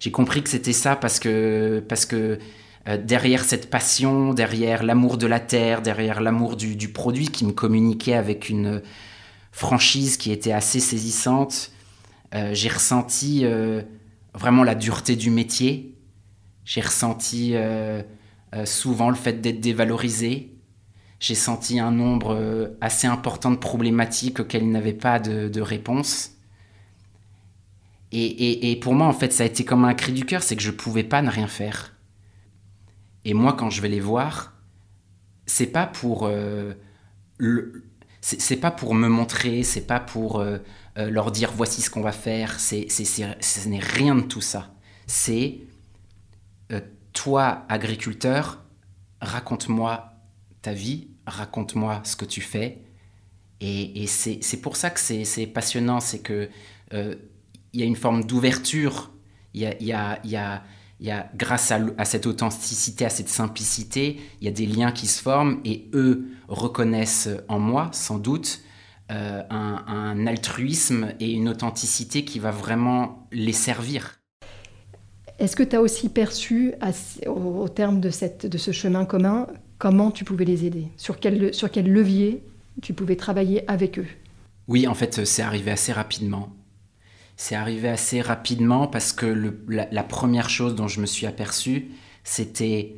J'ai 0.00 0.10
compris 0.10 0.42
que 0.42 0.50
c'était 0.50 0.74
ça 0.74 0.94
parce 0.94 1.18
que, 1.18 1.82
parce 1.88 2.04
que 2.04 2.38
euh, 2.88 2.96
derrière 2.96 3.44
cette 3.44 3.70
passion, 3.70 4.34
derrière 4.34 4.82
l'amour 4.82 5.18
de 5.18 5.26
la 5.26 5.40
terre, 5.40 5.82
derrière 5.82 6.20
l'amour 6.20 6.56
du, 6.56 6.76
du, 6.76 6.88
produit 6.88 7.28
qui 7.28 7.44
me 7.44 7.52
communiquait 7.52 8.14
avec 8.14 8.48
une 8.48 8.82
franchise 9.52 10.16
qui 10.16 10.32
était 10.32 10.52
assez 10.52 10.80
saisissante, 10.80 11.72
euh, 12.34 12.50
j'ai 12.52 12.68
ressenti 12.68 13.44
vraiment 14.34 14.64
la 14.64 14.74
dureté 14.74 15.16
du 15.16 15.30
métier. 15.30 15.94
J'ai 16.64 16.80
ressenti 16.80 17.54
euh, 18.54 18.64
souvent 18.64 19.10
le 19.10 19.16
fait 19.16 19.40
d'être 19.40 19.60
dévalorisé. 19.60 20.52
J'ai 21.18 21.34
senti 21.34 21.80
un 21.80 21.90
nombre 21.90 22.34
euh, 22.34 22.68
assez 22.80 23.06
important 23.06 23.50
de 23.50 23.56
problématiques 23.56 24.40
auxquelles 24.40 24.62
il 24.62 24.70
n'avait 24.70 24.92
pas 24.92 25.18
de, 25.18 25.60
réponse. 25.60 26.32
Et, 28.12 28.78
pour 28.80 28.94
moi, 28.94 29.08
en 29.08 29.12
fait, 29.12 29.32
ça 29.32 29.42
a 29.42 29.46
été 29.46 29.64
comme 29.64 29.84
un 29.84 29.92
cri 29.92 30.12
du 30.12 30.24
cœur, 30.24 30.42
c'est 30.42 30.56
que 30.56 30.62
je 30.62 30.70
ne 30.70 30.76
pouvais 30.76 31.02
pas 31.02 31.20
ne 31.20 31.30
rien 31.30 31.48
faire. 31.48 31.92
Et 33.26 33.34
moi, 33.34 33.52
quand 33.52 33.68
je 33.68 33.82
vais 33.82 33.90
les 33.90 34.00
voir, 34.00 34.54
c'est 35.44 35.66
pas 35.66 35.86
pour... 35.86 36.26
Euh, 36.26 36.72
c'est 38.22 38.56
pas 38.56 38.70
pour 38.70 38.94
me 38.94 39.08
montrer, 39.08 39.62
c'est 39.62 39.86
pas 39.86 40.00
pour 40.00 40.42
leur 40.96 41.30
dire 41.30 41.52
voici 41.54 41.82
ce 41.82 41.90
qu'on 41.90 42.00
va 42.00 42.10
faire, 42.10 42.58
c'est, 42.58 42.88
ce 42.88 43.68
n'est 43.68 43.78
rien 43.78 44.16
de 44.16 44.22
tout 44.22 44.40
ça. 44.40 44.74
C'est 45.06 45.60
toi, 47.16 47.64
agriculteur, 47.68 48.62
raconte-moi 49.20 50.12
ta 50.62 50.72
vie, 50.72 51.08
raconte-moi 51.26 52.02
ce 52.04 52.14
que 52.14 52.24
tu 52.24 52.40
fais. 52.40 52.82
Et, 53.60 54.06
c'est 54.06 54.60
pour 54.60 54.76
ça 54.76 54.90
que 54.90 55.00
c'est 55.00 55.46
passionnant, 55.46 56.00
c'est 56.00 56.20
que 56.20 56.50
euh, 56.92 57.14
il 57.72 57.80
y 57.80 57.82
a 57.82 57.86
une 57.86 57.96
forme 57.96 58.24
d'ouverture, 58.24 59.12
il 59.54 59.62
y 59.62 59.66
a, 59.66 59.80
y, 59.80 60.28
y 60.28 60.36
a, 60.36 60.62
grâce 61.34 61.72
à, 61.72 62.04
cette 62.04 62.26
authenticité, 62.26 63.04
à 63.04 63.10
cette 63.10 63.28
simplicité, 63.28 64.20
il 64.40 64.44
y 64.44 64.48
a 64.48 64.52
des 64.52 64.66
liens 64.66 64.92
qui 64.92 65.06
se 65.06 65.22
forment 65.22 65.60
et 65.64 65.88
eux 65.92 66.26
reconnaissent 66.48 67.28
en 67.48 67.58
moi, 67.58 67.90
sans 67.92 68.18
doute, 68.18 68.60
euh, 69.12 69.42
un, 69.50 70.26
altruisme 70.26 71.12
et 71.20 71.30
une 71.32 71.48
authenticité 71.48 72.24
qui 72.24 72.38
va 72.38 72.50
vraiment 72.50 73.28
les 73.30 73.52
servir. 73.52 74.18
Est-ce 75.38 75.54
que 75.54 75.62
tu 75.62 75.76
as 75.76 75.82
aussi 75.82 76.08
perçu, 76.08 76.72
au, 77.26 77.68
terme 77.68 78.00
de, 78.00 78.10
cette, 78.10 78.46
de 78.46 78.58
ce 78.58 78.72
chemin 78.72 79.04
commun, 79.04 79.46
comment 79.78 80.10
tu 80.10 80.24
pouvais 80.24 80.46
les 80.46 80.64
aider? 80.64 80.88
Sur 80.96 81.20
quel, 81.20 81.52
sur 81.54 81.70
quel 81.70 81.92
levier 81.92 82.42
tu 82.82 82.94
pouvais 82.94 83.16
travailler 83.16 83.68
avec 83.70 83.98
eux? 83.98 84.06
Oui, 84.66 84.88
en 84.88 84.94
fait, 84.94 85.24
c'est 85.24 85.42
arrivé 85.42 85.70
assez 85.70 85.92
rapidement. 85.92 86.55
C'est 87.36 87.54
arrivé 87.54 87.88
assez 87.88 88.22
rapidement 88.22 88.86
parce 88.86 89.12
que 89.12 89.26
la, 89.68 90.02
première 90.02 90.48
chose 90.48 90.74
dont 90.74 90.88
je 90.88 91.00
me 91.00 91.06
suis 91.06 91.26
aperçu, 91.26 91.90
c'était 92.24 92.96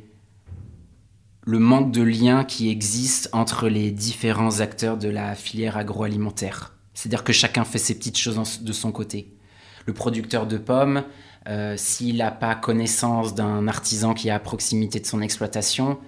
le 1.43 1.59
manque 1.59 1.91
de 1.91 2.01
lien 2.01 2.45
qui 2.45 2.69
existe 2.69 3.29
entre 3.33 3.67
les 3.67 3.91
différents 3.91 4.61
acteurs 4.61 4.97
de 4.97 5.09
la 5.09 5.35
filière 5.35 5.77
agroalimentaire. 5.77 6.73
C'est-à-dire 6.93 7.23
que 7.23 7.33
chacun 7.33 7.65
fait 7.65 7.77
ses 7.79 7.95
petites 7.95 8.17
choses 8.17 8.61
de 8.61 8.73
son 8.73 8.91
côté. 8.91 9.33
Le 9.85 9.93
producteur 9.93 10.47
de 10.47 10.57
pommes, 10.57 11.03
euh, 11.47 11.75
s'il 11.75 12.17
n'a 12.17 12.31
pas 12.31 12.55
connaissance 12.55 13.35
d'un 13.35 13.67
artisan 13.67 14.13
qui 14.13 14.29
est 14.29 14.31
à 14.31 14.39
proximité 14.39 14.99
de 14.99 15.05
son 15.05 15.21
exploitation, 15.21 15.99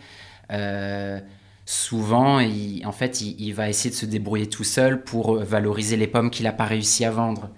euh, 0.52 1.20
souvent, 1.66 2.40
il, 2.40 2.86
en 2.86 2.92
fait, 2.92 3.22
il, 3.22 3.52
va 3.54 3.70
essayer 3.70 3.90
de 3.90 3.96
se 3.96 4.06
débrouiller 4.06 4.48
tout 4.48 4.64
seul 4.64 5.04
pour 5.04 5.36
valoriser 5.36 5.98
les 5.98 6.08
pommes 6.08 6.30
qu'il 6.30 6.46
n'a 6.46 6.54
pas 6.54 6.66
réussi 6.66 7.04
à 7.04 7.12
vendre. 7.12 7.50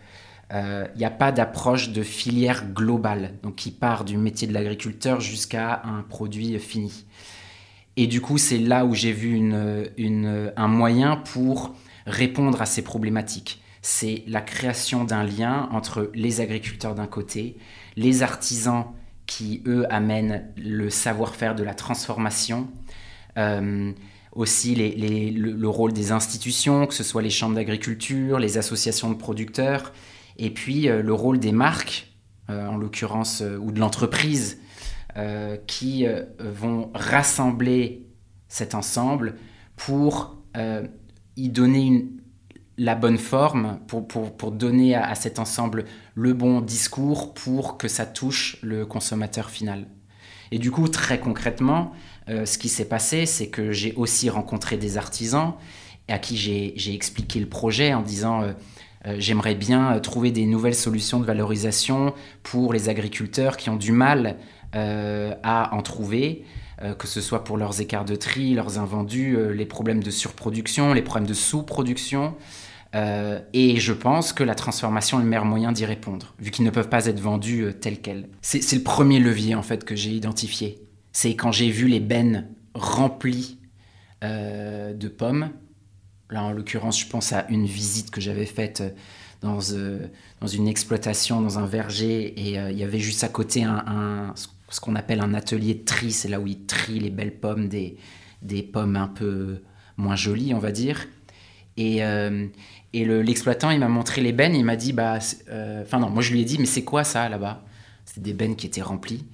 Euh, 0.54 0.88
il 0.96 1.00
n'y 1.00 1.06
a 1.06 1.12
pas 1.12 1.32
d'approche 1.32 1.90
de 1.90 2.04
filière 2.04 2.66
globale, 2.72 3.34
donc 3.42 3.56
qui 3.56 3.72
part 3.72 4.04
du 4.04 4.18
métier 4.18 4.48
de 4.48 4.54
l'agriculteur 4.54 5.20
jusqu'à 5.20 5.82
un 5.84 6.04
produit 6.04 6.60
fini. 6.60 7.06
Et 7.98 8.08
du 8.08 8.22
coup, 8.22 8.38
c'est 8.38 8.58
là 8.58 8.86
où 8.86 8.94
j'ai 8.94 9.12
vu 9.12 9.52
un 9.52 10.68
moyen 10.68 11.18
pour 11.18 11.76
répondre 12.06 12.62
à 12.62 12.66
ces 12.66 12.82
problématiques. 12.82 13.62
C'est 13.82 14.24
la 14.28 14.42
création 14.42 15.04
d'un 15.04 15.24
lien 15.24 15.68
entre 15.72 16.10
les 16.14 16.42
agriculteurs 16.42 16.96
d'un 16.96 17.08
côté, 17.08 17.58
les 17.96 18.24
artisans 18.24 18.86
qui, 19.26 19.62
eux, 19.68 19.86
amènent 19.90 20.48
le 20.58 20.90
savoir-faire 20.90 21.56
de 21.56 21.64
la 21.64 21.74
transformation, 21.74 22.68
euh, 23.38 23.92
aussi 24.32 24.76
le, 24.76 25.68
rôle 25.68 25.94
des 25.94 26.12
institutions, 26.12 26.88
que 26.88 26.94
ce 26.94 27.04
soit 27.04 27.22
les 27.22 27.30
chambres 27.30 27.56
d'agriculture, 27.56 28.40
les 28.40 28.58
associations 28.58 29.10
de 29.10 29.16
producteurs, 29.16 29.94
et 30.38 30.50
puis 30.50 30.90
euh, 30.90 31.02
le 31.02 31.14
rôle 31.14 31.40
des 31.40 31.52
marques, 31.52 32.14
euh, 32.50 32.68
en 32.68 32.78
l'occurrence, 32.78 33.42
ou 33.42 33.72
de 33.72 33.80
l'entreprise, 33.80 34.60
qui 35.68 36.08
vont 36.40 36.90
rassembler 36.96 38.08
cet 38.48 38.74
ensemble 38.74 39.36
pour 39.76 40.42
y 41.36 41.50
donner 41.50 42.08
la 42.80 42.96
bonne 42.96 43.20
forme, 43.20 43.80
pour, 43.88 44.08
pour, 44.08 44.52
donner 44.52 44.96
à, 44.96 45.14
cet 45.14 45.38
ensemble 45.38 45.86
le 46.16 46.34
bon 46.34 46.62
discours 46.62 47.36
pour 47.36 47.78
que 47.78 47.88
ça 47.88 48.08
touche 48.08 48.58
le 48.64 48.88
consommateur 48.88 49.52
final. 49.52 49.86
Et 50.52 50.60
du 50.60 50.72
coup, 50.72 50.88
très 50.88 51.20
concrètement, 51.20 51.94
euh, 52.30 52.46
ce 52.46 52.58
qui 52.58 52.70
s'est 52.70 52.88
passé, 52.88 53.26
c'est 53.26 53.48
que 53.48 53.72
j'ai 53.72 53.94
aussi 53.94 54.30
rencontré 54.30 54.78
des 54.78 54.98
artisans 54.98 55.54
à 56.08 56.20
qui 56.20 56.38
j'ai 56.38 56.94
expliqué 56.94 57.40
le 57.40 57.48
projet 57.48 57.94
en 57.94 58.02
disant 58.02 58.42
euh, 58.44 58.48
euh, 58.48 58.54
j'aimerais 59.18 59.56
bien 59.56 60.00
trouver 60.00 60.32
des 60.32 60.46
nouvelles 60.46 60.76
solutions 60.76 61.20
de 61.20 61.26
valorisation 61.26 62.14
pour 62.42 62.74
les 62.74 62.90
agriculteurs 62.90 63.58
qui 63.58 63.70
ont 63.70 63.76
du 63.76 63.92
mal 63.92 64.38
à 64.74 65.76
en 65.76 65.82
trouver, 65.82 66.46
que 66.98 67.08
ce 67.08 67.22
soit 67.22 67.44
pour 67.44 67.58
leurs 67.58 67.80
écarts 67.80 68.06
de 68.06 68.16
tri, 68.16 68.54
leurs 68.54 68.80
invendus, 68.80 69.38
les 69.54 69.66
problèmes 69.66 70.02
de 70.02 70.10
surproduction, 70.10 70.94
les 70.94 71.02
problèmes 71.02 71.28
de 71.28 71.34
sous-production. 71.34 72.36
et 72.94 73.76
je 73.78 73.94
pense 73.94 74.34
que 74.34 74.44
la 74.44 74.56
transformation 74.56 75.20
est 75.20 75.24
le 75.24 75.30
meilleur 75.30 75.46
moyen 75.46 75.72
d'y 75.72 75.86
répondre, 75.86 76.34
vu 76.40 76.50
qu'ils 76.50 76.66
ne 76.66 76.72
peuvent 76.72 76.90
pas 76.90 77.06
être 77.06 77.20
vendus 77.20 77.74
tels 77.82 78.00
quels. 78.00 78.30
C'est 78.42 78.74
le 78.74 78.84
premier 78.84 79.20
levier 79.20 79.54
en 79.54 79.64
fait 79.64 79.84
que 79.84 79.96
j'ai 79.96 80.12
identifié 80.12 80.84
c'est 81.14 81.36
quand 81.36 81.52
j'ai 81.52 81.70
vu 81.70 81.88
les 81.88 82.00
bennes 82.00 82.50
remplies 82.74 83.60
euh, 84.24 84.94
de 84.94 85.08
pommes. 85.08 85.52
Là, 86.34 86.44
en 86.44 86.52
l'occurrence, 86.52 87.00
je 87.00 87.08
pense 87.08 87.32
à 87.32 87.46
une 87.50 87.66
visite 87.66 88.10
que 88.10 88.20
j'avais 88.20 88.48
faite 88.48 88.82
euh, 88.82 88.90
dans, 89.42 89.60
euh, 89.74 90.08
dans, 90.42 90.48
une 90.48 90.68
exploitation, 90.68 91.42
dans 91.42 91.60
un 91.60 91.68
verger, 91.68 92.26
et 92.26 92.56
il 92.72 92.78
y 92.78 92.84
avait 92.84 93.00
juste 93.00 93.24
à 93.24 93.30
côté 93.30 93.64
un, 93.64 94.34
ce 94.36 94.80
qu'on 94.80 94.96
appelle 94.96 95.22
un 95.22 95.36
atelier 95.36 95.76
de 95.76 95.84
tri. 95.84 96.12
C'est 96.12 96.30
là 96.30 96.40
où 96.40 96.48
ils 96.48 96.66
trient 96.66 97.00
les 97.00 97.12
belles 97.12 97.36
pommes 97.36 97.70
des, 97.70 97.98
des 98.42 98.64
pommes 98.64 98.96
un 98.96 99.08
peu 99.08 99.62
moins 99.98 100.16
jolies, 100.16 100.56
on 100.56 100.60
va 100.60 100.72
dire. 100.72 101.06
Et, 101.78 101.98
et 101.98 103.06
l'exploitant, 103.06 103.70
il 103.70 103.80
m'a 103.80 103.90
montré 103.90 104.22
les 104.22 104.32
bennes, 104.32 104.56
il 104.56 104.64
m'a 104.64 104.78
dit, 104.78 104.94
bah, 104.94 105.20
enfin 105.82 106.00
non, 106.00 106.10
moi 106.10 106.22
je 106.22 106.32
lui 106.32 106.42
ai 106.42 106.46
dit, 106.46 106.58
mais 106.58 106.66
c'est 106.66 106.84
quoi 106.84 107.04
ça 107.04 107.28
là-bas? 107.28 107.64
C'est 108.06 108.24
des 108.24 108.34
bennes 108.34 108.56
qui 108.56 108.66
étaient 108.66 108.82
remplies. 108.82 109.26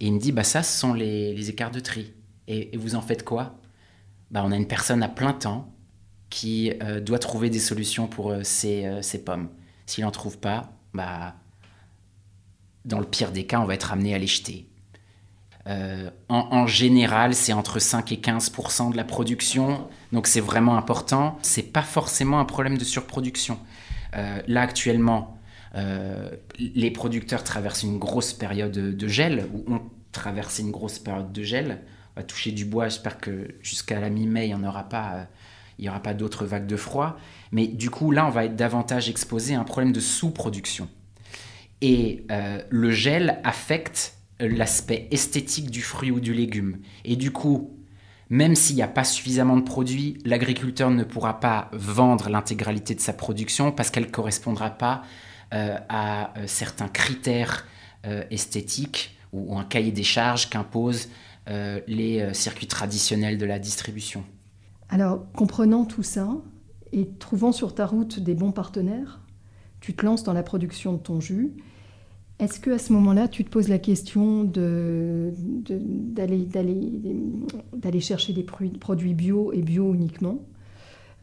Et 0.00 0.06
il 0.06 0.14
me 0.14 0.18
dit, 0.18 0.32
bah 0.32 0.42
ça, 0.42 0.64
ce 0.64 0.80
sont 0.80 0.94
les, 0.94 1.48
écarts 1.48 1.70
de 1.70 1.78
tri. 1.78 2.12
Et, 2.48 2.76
vous 2.76 2.96
en 2.96 3.02
faites 3.02 3.24
quoi? 3.24 3.54
Bah, 4.32 4.42
On 4.44 4.50
a 4.50 4.56
une 4.56 4.66
personne 4.66 5.02
à 5.04 5.08
plein 5.08 5.32
temps 5.32 5.72
qui 6.32 6.72
euh, 6.82 6.98
doit 6.98 7.18
trouver 7.18 7.50
des 7.50 7.58
solutions 7.58 8.06
pour 8.06 8.30
euh, 8.30 8.42
ces, 8.42 8.86
euh, 8.86 9.18
pommes. 9.22 9.50
S'il 9.84 10.02
n'en 10.02 10.10
trouve 10.10 10.38
pas, 10.38 10.72
bah, 10.94 11.34
dans 12.86 12.98
le 12.98 13.04
pire 13.04 13.32
des 13.32 13.44
cas, 13.44 13.60
on 13.60 13.66
va 13.66 13.74
être 13.74 13.92
amené 13.92 14.14
à 14.14 14.18
les 14.18 14.26
jeter. 14.26 14.66
En, 16.28 16.66
général, 16.66 17.34
c'est 17.34 17.52
entre 17.52 17.78
5 17.78 18.10
et 18.10 18.16
15% 18.16 18.90
de 18.90 18.96
la 18.96 19.04
production, 19.04 19.86
donc 20.10 20.26
c'est 20.26 20.40
vraiment 20.40 20.76
important. 20.76 21.38
C'est 21.42 21.72
pas 21.72 21.82
forcément 21.82 22.40
un 22.40 22.44
problème 22.44 22.76
de 22.76 22.82
surproduction. 22.82 23.60
là, 24.12 24.60
actuellement, 24.60 25.38
les 26.58 26.90
producteurs 26.90 27.44
traversent 27.44 27.84
une 27.84 28.00
grosse 28.00 28.32
période 28.32 28.72
de 28.72 29.08
gel, 29.08 29.46
ou 29.54 29.72
ont 29.72 29.82
traversé 30.10 30.62
une 30.62 30.72
grosse 30.72 30.98
période 30.98 31.30
de 31.30 31.42
gel. 31.44 31.82
On 32.16 32.20
va 32.20 32.24
toucher 32.24 32.50
du 32.50 32.64
bois, 32.64 32.88
j'espère 32.88 33.18
que 33.18 33.54
jusqu'à 33.62 34.00
la 34.00 34.10
mi-mai, 34.10 34.48
il 34.48 34.56
n'y 34.56 34.66
aura 34.66 34.88
pas, 34.88 35.28
il 35.78 35.84
y 35.84 35.88
aura 35.88 36.00
pas 36.00 36.14
d'autres 36.14 36.44
vagues 36.44 36.66
de 36.66 36.76
froid. 36.76 37.16
Mais 37.50 37.66
du 37.66 37.90
coup, 37.90 38.10
là, 38.10 38.26
on 38.26 38.30
va 38.30 38.44
être 38.44 38.56
davantage 38.56 39.08
exposé 39.08 39.54
à 39.54 39.60
un 39.60 39.64
problème 39.64 39.92
de 39.92 40.00
sous-production. 40.00 40.88
Et 41.80 42.24
euh, 42.30 42.62
le 42.70 42.90
gel 42.90 43.40
affecte 43.44 44.16
l'aspect 44.38 45.08
esthétique 45.10 45.70
du 45.70 45.82
fruit 45.82 46.10
ou 46.10 46.20
du 46.20 46.32
légume. 46.32 46.78
Et 47.04 47.16
du 47.16 47.30
coup, 47.30 47.76
même 48.32 48.54
s'il 48.54 48.76
n'y 48.76 48.82
a 48.82 48.88
pas 48.88 49.04
suffisamment 49.04 49.58
de 49.58 49.62
produits, 49.62 50.16
l'agriculteur 50.24 50.90
ne 50.90 51.04
pourra 51.04 51.38
pas 51.38 51.68
vendre 51.72 52.30
l'intégralité 52.30 52.94
de 52.94 53.00
sa 53.00 53.12
production 53.12 53.72
parce 53.72 53.90
qu'elle 53.90 54.06
ne 54.06 54.10
correspondra 54.10 54.70
pas 54.70 55.02
euh, 55.52 55.76
à 55.90 56.38
euh, 56.38 56.44
certains 56.46 56.88
critères 56.88 57.66
euh, 58.06 58.24
esthétiques 58.30 59.18
ou, 59.34 59.58
un 59.58 59.64
cahier 59.64 59.92
des 59.92 60.02
charges 60.02 60.48
qu'imposent 60.48 61.08
les 61.88 62.32
circuits 62.34 62.68
traditionnels 62.68 63.36
de 63.36 63.44
la 63.44 63.58
distribution. 63.58 64.24
Alors, 64.92 65.24
comprenant 65.32 65.86
tout 65.86 66.02
ça 66.02 66.28
et 66.92 67.08
trouvant 67.18 67.50
sur 67.50 67.74
ta 67.74 67.86
route 67.86 68.20
des 68.20 68.34
bons 68.34 68.52
partenaires, 68.52 69.22
tu 69.80 69.94
te 69.94 70.04
lances 70.04 70.22
dans 70.22 70.34
la 70.34 70.42
production 70.42 70.92
de 70.92 70.98
ton 70.98 71.18
jus. 71.18 71.54
Est-ce 72.38 72.60
que 72.60 72.70
à 72.70 72.78
ce 72.78 72.92
moment-là, 72.92 73.26
tu 73.26 73.42
te 73.42 73.48
poses 73.48 73.68
la 73.68 73.78
question 73.78 74.44
d'aller 74.44 75.32
chercher 78.00 78.34
des 78.34 78.42
produits 78.42 79.14
bio 79.14 79.50
et 79.54 79.62
bio 79.62 79.94
uniquement? 79.94 80.40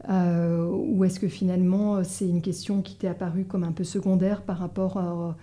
Euh, 0.08 0.68
ou 0.68 1.04
est-ce 1.04 1.20
que 1.20 1.28
finalement 1.28 2.02
c'est 2.02 2.26
une 2.26 2.42
question 2.42 2.82
qui 2.82 2.96
t'est 2.96 3.06
apparue 3.06 3.44
comme 3.44 3.62
un 3.62 3.70
peu 3.70 3.84
secondaire 3.84 4.42
par 4.42 4.58
rapport 4.58 5.36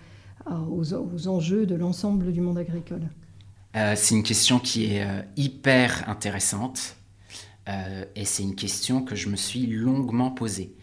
aux, 0.50 1.28
enjeux 1.28 1.64
de 1.64 1.76
l'ensemble 1.76 2.30
du 2.30 2.42
monde 2.42 2.58
agricole? 2.58 3.08
Euh, 3.74 3.94
C'est 3.96 4.14
une 4.14 4.22
question 4.22 4.58
qui 4.58 4.92
est 4.92 5.02
euh, 5.02 5.22
hyper 5.36 6.06
intéressante 6.10 6.97
et 8.14 8.24
c'est 8.24 8.42
une 8.42 8.54
question 8.54 9.02
que 9.02 9.14
je 9.14 9.28
me 9.28 9.36
suis 9.36 9.66
longuement 9.66 10.30
posée. 10.30 10.74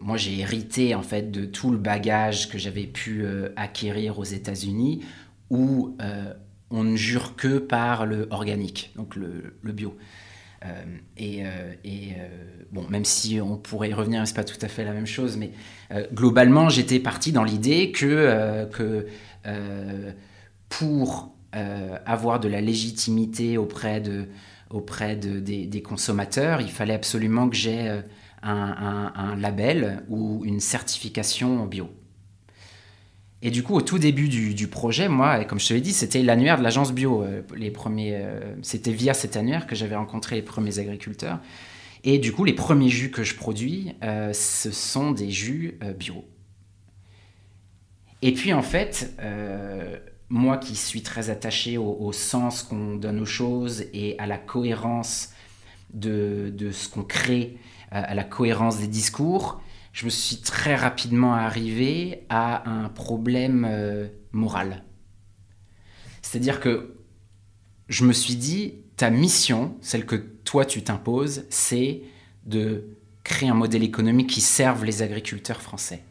moi, 0.00 0.16
j'ai 0.16 0.38
hérité 0.38 0.94
en 0.94 1.02
fait 1.02 1.30
de 1.30 1.44
tout 1.44 1.70
le 1.70 1.78
bagage 1.78 2.48
que 2.48 2.58
j'avais 2.58 2.86
pu 2.86 3.24
acquérir 3.56 4.18
aux 4.18 4.24
États-Unis, 4.24 5.04
où 5.50 5.96
on 6.70 6.84
ne 6.84 6.96
jure 6.96 7.36
que 7.36 7.58
par 7.58 8.06
le 8.06 8.26
organique, 8.30 8.92
donc 8.96 9.16
le 9.16 9.72
bio. 9.72 9.96
et, 11.18 11.44
bon, 12.72 12.86
même 12.88 13.04
si 13.04 13.40
on 13.40 13.58
pourrait 13.58 13.90
y 13.90 13.94
revenir, 13.94 14.26
c'est 14.26 14.34
pas 14.34 14.44
tout 14.44 14.58
à 14.62 14.68
fait 14.68 14.84
la 14.84 14.92
même 14.92 15.06
chose, 15.06 15.36
mais 15.36 15.50
globalement, 16.14 16.70
j'étais 16.70 17.00
parti 17.00 17.32
dans 17.32 17.44
l'idée 17.44 17.92
que, 17.92 18.66
que 18.72 19.06
pour 20.70 21.34
avoir 21.52 22.40
de 22.40 22.48
la 22.48 22.62
légitimité 22.62 23.58
auprès 23.58 24.00
de, 24.00 24.28
auprès 24.70 25.16
de, 25.16 25.40
des, 25.40 25.82
consommateurs, 25.82 26.60
il 26.60 26.70
fallait 26.70 26.94
absolument 26.94 27.48
que 27.48 27.56
j'ai 27.56 28.02
un, 28.42 29.36
label 29.36 30.02
ou 30.08 30.44
une 30.44 30.60
certification 30.60 31.66
bio. 31.66 31.90
Et 33.42 33.50
du 33.50 33.62
coup, 33.62 33.74
au 33.74 33.82
tout 33.82 33.98
début 33.98 34.28
du, 34.28 34.66
projet, 34.68 35.08
moi, 35.08 35.44
comme 35.44 35.60
je 35.60 35.68
te 35.68 35.74
l'ai 35.74 35.80
dit, 35.80 35.92
c'était 35.92 36.22
l'annuaire 36.22 36.58
de 36.58 36.62
l'agence 36.62 36.92
bio. 36.92 37.22
Euh, 37.22 37.42
les 37.54 37.70
premiers, 37.70 38.16
euh, 38.16 38.40
c'était 38.62 38.92
via 38.92 39.14
cet 39.14 39.36
annuaire 39.36 39.66
que 39.66 39.74
j'avais 39.74 39.94
rencontré 39.94 40.36
les 40.36 40.42
premiers 40.42 40.78
agriculteurs. 40.78 41.38
Et 42.02 42.18
du 42.18 42.32
coup, 42.32 42.44
les 42.44 42.54
premiers 42.54 42.88
jus 42.88 43.10
que 43.10 43.22
je 43.22 43.34
produis, 43.34 43.94
euh, 44.02 44.32
ce 44.32 44.70
sont 44.70 45.10
des 45.10 45.30
jus 45.30 45.78
bio. 45.98 46.24
Et 48.22 48.32
puis, 48.32 48.52
en 48.52 48.62
fait, 48.62 49.14
moi 50.28 50.58
qui 50.58 50.74
suis 50.76 51.02
très 51.02 51.30
attaché 51.30 51.78
au, 51.78 52.12
sens 52.12 52.62
qu'on 52.62 52.96
donne 52.96 53.20
aux 53.20 53.26
choses 53.26 53.84
et 53.92 54.18
à 54.18 54.26
la 54.26 54.38
cohérence 54.38 55.30
de, 55.94 56.52
de 56.54 56.72
ce 56.72 56.88
qu'on 56.88 57.04
crée, 57.04 57.58
à 57.90 58.14
la 58.14 58.24
cohérence 58.24 58.78
des 58.78 58.88
discours, 58.88 59.60
je 59.96 60.04
me 60.04 60.10
suis 60.10 60.36
très 60.36 60.74
rapidement 60.74 61.34
arrivé 61.34 62.26
à 62.28 62.68
un 62.68 62.90
problème 62.90 63.66
euh, 63.66 64.08
moral. 64.32 64.84
C'est-à-dire 66.20 66.60
que 66.60 66.96
je 67.88 68.04
me 68.04 68.12
suis 68.12 68.36
dit, 68.36 68.74
ta 68.96 69.08
mission, 69.08 69.74
celle 69.80 70.04
que 70.04 70.16
toi 70.16 70.66
tu 70.66 70.82
t'imposes, 70.82 71.44
c'est 71.48 72.02
de 72.44 72.84
créer 73.24 73.48
un 73.48 73.54
modèle 73.54 73.82
économique 73.82 74.28
qui 74.28 74.42
serve 74.42 74.84
les 74.84 75.00
agriculteurs 75.00 75.62
français. 75.62 76.02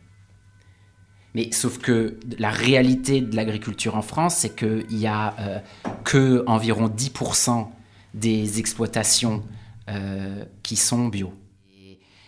Mais 1.36 1.52
sauf 1.52 1.78
que 1.78 2.18
la 2.40 2.50
réalité 2.50 3.22
de 3.22 3.36
l'agriculture 3.36 3.96
en 3.96 4.02
France, 4.02 4.38
c'est 4.38 4.56
qu'il 4.56 4.88
n'y 4.90 5.06
a 5.06 5.36
euh, 5.40 5.60
que 6.04 6.44
environ 6.48 6.88
10% 6.88 7.68
des 8.16 8.60
exploitations 8.60 9.44
euh, 9.88 10.44
qui 10.64 10.78
sont 10.78 11.10
bio. 11.10 11.32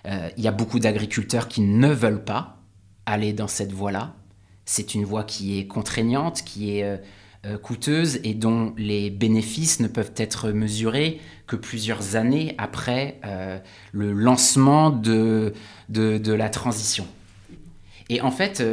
Euh, 0.05 0.29
il 0.37 0.43
y 0.43 0.47
a 0.47 0.51
beaucoup 0.51 0.79
d'agriculteurs 0.79 1.47
qui 1.47 1.61
ne 1.61 1.89
veulent 1.89 2.23
pas 2.23 2.61
aller 3.07 3.33
dans 3.33 3.47
cette 3.47 3.71
voie-là. 3.71 4.13
C'est 4.65 4.93
une 4.93 5.05
voie 5.05 5.23
qui 5.23 5.57
est 5.57 5.65
contraignante, 5.65 6.43
qui 6.43 6.77
est 6.77 6.83
euh, 6.83 7.57
coûteuse 7.57 8.19
et 8.23 8.35
dont 8.35 8.75
les 8.77 9.09
bénéfices 9.09 9.79
ne 9.79 9.87
peuvent 9.87 10.13
être 10.17 10.51
mesurés 10.51 11.19
que 11.47 11.55
plusieurs 11.55 12.15
années 12.15 12.53
après 12.57 13.19
le 13.91 14.11
lancement 14.11 14.89
de, 14.89 15.53
de, 15.89 16.33
la 16.33 16.49
transition. 16.49 17.07
Et 18.09 18.21
en 18.21 18.31
fait, 18.31 18.63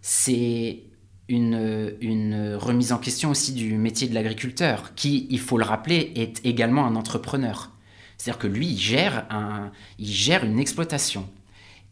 c'est 0.00 0.82
une, 1.28 1.94
une, 2.00 2.54
remise 2.54 2.92
en 2.92 2.98
question 2.98 3.30
aussi 3.30 3.52
du 3.52 3.76
métier 3.76 4.08
de 4.08 4.14
l'agriculteur, 4.14 4.94
qui, 4.94 5.26
il 5.30 5.40
faut 5.40 5.58
le 5.58 5.64
rappeler, 5.64 6.12
est 6.16 6.44
également 6.44 6.84
un 6.86 6.96
entrepreneur. 6.96 7.70
C'est-à-dire 8.18 8.38
que 8.38 8.46
lui, 8.46 8.68
il 8.68 8.78
gère, 8.78 9.26
un, 9.30 9.72
il 9.98 10.06
gère 10.06 10.44
une 10.44 10.60
exploitation. 10.60 11.28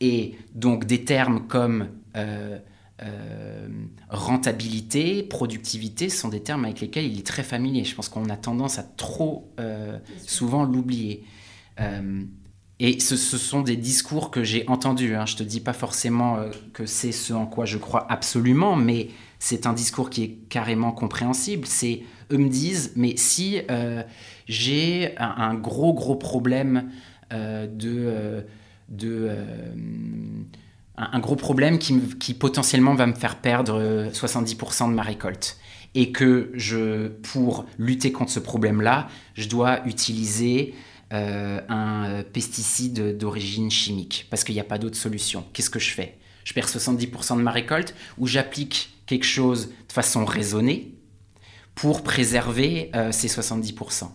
Et 0.00 0.36
donc 0.54 0.86
des 0.86 1.04
termes 1.04 1.46
comme 1.46 1.88
euh, 2.16 2.58
euh, 3.02 3.68
rentabilité, 4.08 5.22
productivité 5.22 6.08
sont 6.08 6.28
des 6.28 6.40
termes 6.40 6.64
avec 6.64 6.80
lesquels 6.80 7.06
il 7.06 7.18
est 7.18 7.26
très 7.26 7.42
familier. 7.42 7.84
Je 7.84 7.94
pense 7.94 8.08
qu'on 8.08 8.28
a 8.28 8.36
tendance 8.36 8.78
à 8.78 8.82
trop 8.82 9.52
euh, 9.58 9.98
souvent 10.26 10.64
l'oublier. 10.64 11.24
Et 12.80 12.98
ce, 12.98 13.16
sont 13.16 13.60
des 13.60 13.76
discours 13.76 14.30
que 14.30 14.42
j'ai 14.42 14.66
entendus. 14.66 15.14
Hein. 15.14 15.26
Je 15.26 15.34
ne 15.34 15.38
te 15.38 15.42
dis 15.44 15.60
pas 15.60 15.72
forcément 15.74 16.38
que 16.72 16.86
c'est 16.86 17.12
ce 17.12 17.32
en 17.32 17.46
quoi 17.46 17.66
je 17.66 17.78
crois 17.78 18.10
absolument, 18.10 18.74
mais 18.74 19.08
c'est 19.38 19.66
un 19.66 19.72
discours 19.72 20.10
qui 20.10 20.24
est 20.24 20.38
carrément 20.48 20.90
compréhensible. 20.90 21.66
C'est 21.66 22.02
eux 22.32 22.38
me 22.38 22.48
disent, 22.48 22.92
mais 22.96 23.16
si 23.16 23.60
j'ai 24.48 25.14
un, 25.18 25.54
gros, 25.54 25.94
gros 25.94 26.16
problème 26.16 26.90
euh, 27.32 27.66
de... 27.66 27.94
Euh, 27.96 28.40
de 28.88 29.28
euh, 29.30 29.74
gros 31.20 31.36
problème 31.36 31.78
qui, 31.78 32.34
potentiellement 32.34 32.94
va 32.96 33.06
me 33.06 33.14
faire 33.14 33.36
perdre 33.36 34.10
70% 34.12 34.88
de 34.90 34.94
ma 34.94 35.02
récolte. 35.02 35.56
Et 35.94 36.10
que 36.10 36.50
je, 36.54 37.08
pour 37.08 37.66
lutter 37.78 38.10
contre 38.10 38.32
ce 38.32 38.40
problème-là, 38.40 39.06
je 39.34 39.48
dois 39.48 39.86
utiliser 39.86 40.74
un 41.10 42.22
pesticide 42.32 43.18
d'origine 43.18 43.70
chimique, 43.70 44.26
parce 44.30 44.44
qu'il 44.44 44.54
n'y 44.54 44.60
a 44.60 44.64
pas 44.64 44.78
d'autre 44.78 44.96
solution. 44.96 45.44
Qu'est-ce 45.52 45.70
que 45.70 45.80
je 45.80 45.90
fais? 45.90 46.18
Je 46.44 46.52
perds 46.52 46.68
70% 46.68 47.36
de 47.36 47.42
ma 47.42 47.50
récolte, 47.50 47.94
ou 48.18 48.26
j'applique 48.26 48.94
quelque 49.06 49.26
chose 49.26 49.70
de 49.88 49.92
façon 49.92 50.24
raisonnée 50.24 50.94
pour 51.74 52.02
préserver 52.02 52.92
ces 53.10 53.28
70% 53.28 54.10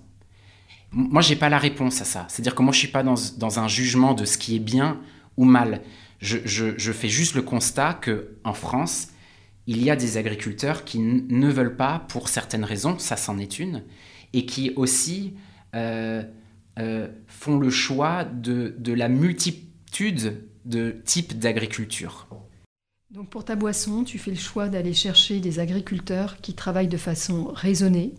moi, 0.96 1.22
j'ai 1.22 1.36
pas 1.36 1.50
la 1.50 1.58
réponse 1.58 2.02
à 2.02 2.06
ça. 2.06 2.26
C'est-à-dire 2.30 2.56
que 2.56 2.64
moi, 2.64 2.72
je 2.72 2.80
suis 2.80 2.88
pas 2.88 3.04
dans, 3.04 3.60
un 3.60 3.68
jugement 3.68 4.14
de 4.14 4.24
ce 4.24 4.38
qui 4.38 4.56
est 4.56 4.60
bien 4.60 5.02
ou 5.36 5.44
mal. 5.44 5.82
Je, 6.20 6.92
fais 6.94 7.10
juste 7.10 7.36
le 7.36 7.42
constat 7.42 7.94
que 7.94 8.38
en 8.46 8.54
France, 8.54 9.10
il 9.68 9.84
y 9.84 9.92
a 9.92 9.98
des 9.98 10.18
agriculteurs 10.18 10.86
qui 10.86 11.00
ne 11.00 11.50
veulent 11.50 11.76
pas, 11.76 12.06
pour 12.08 12.30
certaines 12.30 12.64
raisons, 12.64 12.98
ça 12.98 13.18
c'en 13.18 13.38
est 13.38 13.60
une, 13.60 13.84
et 14.32 14.46
qui 14.46 14.72
aussi 14.78 15.34
euh, 15.76 16.24
euh, 16.80 17.08
font 17.28 17.58
le 17.58 17.70
choix 17.70 18.26
de, 18.26 18.76
la 18.86 19.08
multitude 19.08 20.42
de 20.66 20.96
types 21.06 21.40
d'agriculture. 21.40 22.28
Donc 23.12 23.30
pour 23.30 23.46
ta 23.46 23.56
boisson, 23.56 24.04
tu 24.04 24.18
fais 24.18 24.32
le 24.32 24.38
choix 24.38 24.68
d'aller 24.68 24.94
chercher 24.94 25.40
des 25.40 25.60
agriculteurs 25.60 26.38
qui 26.42 26.54
travaillent 26.54 26.88
de 26.88 26.98
façon 26.98 27.46
raisonnée, 27.54 28.14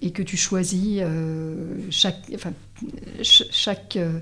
et 0.00 0.10
que 0.10 0.22
tu 0.22 0.36
choisis 0.36 1.00
euh, 1.00 1.78
chaque, 1.90 3.96
euh, 3.96 4.20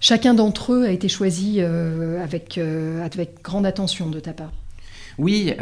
chacun 0.00 0.34
d'entre 0.34 0.72
eux 0.72 0.84
a 0.84 0.90
été 0.90 1.08
choisi 1.08 1.60
avec, 1.60 2.58
avec 2.58 3.42
grande 3.42 3.66
attention 3.66 4.08
de 4.08 4.20
ta 4.20 4.32
part. 4.32 4.52
Oui, 5.18 5.52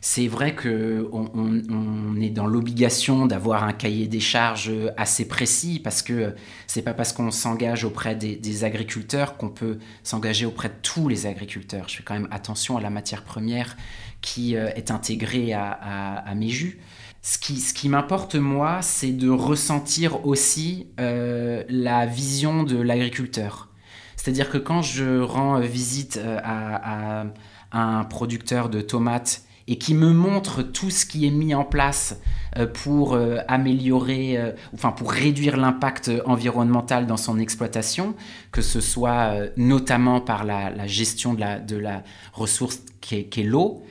c'est 0.00 0.28
vrai 0.28 0.54
que 0.54 1.08
on, 1.12 2.20
est 2.20 2.30
dans 2.30 2.46
l'obligation 2.46 3.26
d'avoir 3.26 3.64
un 3.64 3.72
cahier 3.72 4.08
des 4.08 4.20
charges 4.20 4.72
assez 4.96 5.28
précis 5.28 5.78
parce 5.82 6.02
que 6.02 6.34
c'est 6.66 6.82
pas 6.82 6.94
parce 6.94 7.12
qu'on 7.12 7.30
s'engage 7.30 7.84
auprès 7.84 8.16
des, 8.16 8.64
agriculteurs 8.64 9.36
qu'on 9.36 9.50
peut 9.50 9.78
s'engager 10.02 10.46
auprès 10.46 10.68
de 10.68 10.74
tous 10.82 11.08
les 11.08 11.26
agriculteurs. 11.26 11.88
Je 11.88 11.96
fais 11.96 12.02
quand 12.02 12.14
même 12.14 12.28
attention 12.30 12.78
à 12.78 12.80
la 12.80 12.90
matière 12.90 13.22
première 13.22 13.76
qui 14.22 14.54
est 14.54 14.90
intégrée 14.90 15.52
à 15.52 16.32
mes 16.34 16.48
jus. 16.48 16.78
Ce 17.26 17.74
qui, 17.74 17.88
m'importe, 17.88 18.36
moi, 18.36 18.78
c'est 18.82 19.10
de 19.10 19.28
ressentir 19.28 20.24
aussi 20.28 20.86
euh, 21.00 21.64
la 21.68 22.06
vision 22.06 22.62
de 22.62 22.80
l'agriculteur. 22.80 23.68
C'est-à-dire 24.14 24.48
que 24.48 24.58
quand 24.58 24.80
je 24.80 25.18
rends 25.22 25.58
visite 25.58 26.20
euh, 26.22 26.38
à, 26.44 27.24
un 27.72 28.04
producteur 28.04 28.68
de 28.68 28.80
tomates 28.80 29.42
et 29.68 29.78
qui 29.78 29.94
me 29.94 30.12
montre 30.12 30.62
tout 30.62 30.90
ce 30.90 31.04
qui 31.04 31.26
est 31.26 31.30
mis 31.30 31.52
en 31.54 31.64
place 31.64 32.20
euh, 32.56 32.66
pour 32.66 33.18
améliorer, 33.48 34.38
enfin 34.72 34.92
pour 34.92 35.12
réduire 35.12 35.56
l'impact 35.56 36.10
environnemental 36.24 37.06
dans 37.06 37.16
son 37.16 37.38
exploitation, 37.38 38.14
que 38.52 38.62
ce 38.62 38.80
soit 38.80 39.34
notamment 39.56 40.20
par 40.20 40.44
la, 40.44 40.86
gestion 40.86 41.34
de 41.34 41.76
la, 41.76 42.02
ressource 42.32 42.82
qui 43.00 43.16
est, 43.16 43.38
est 43.38 43.42
l'eau, 43.42 43.82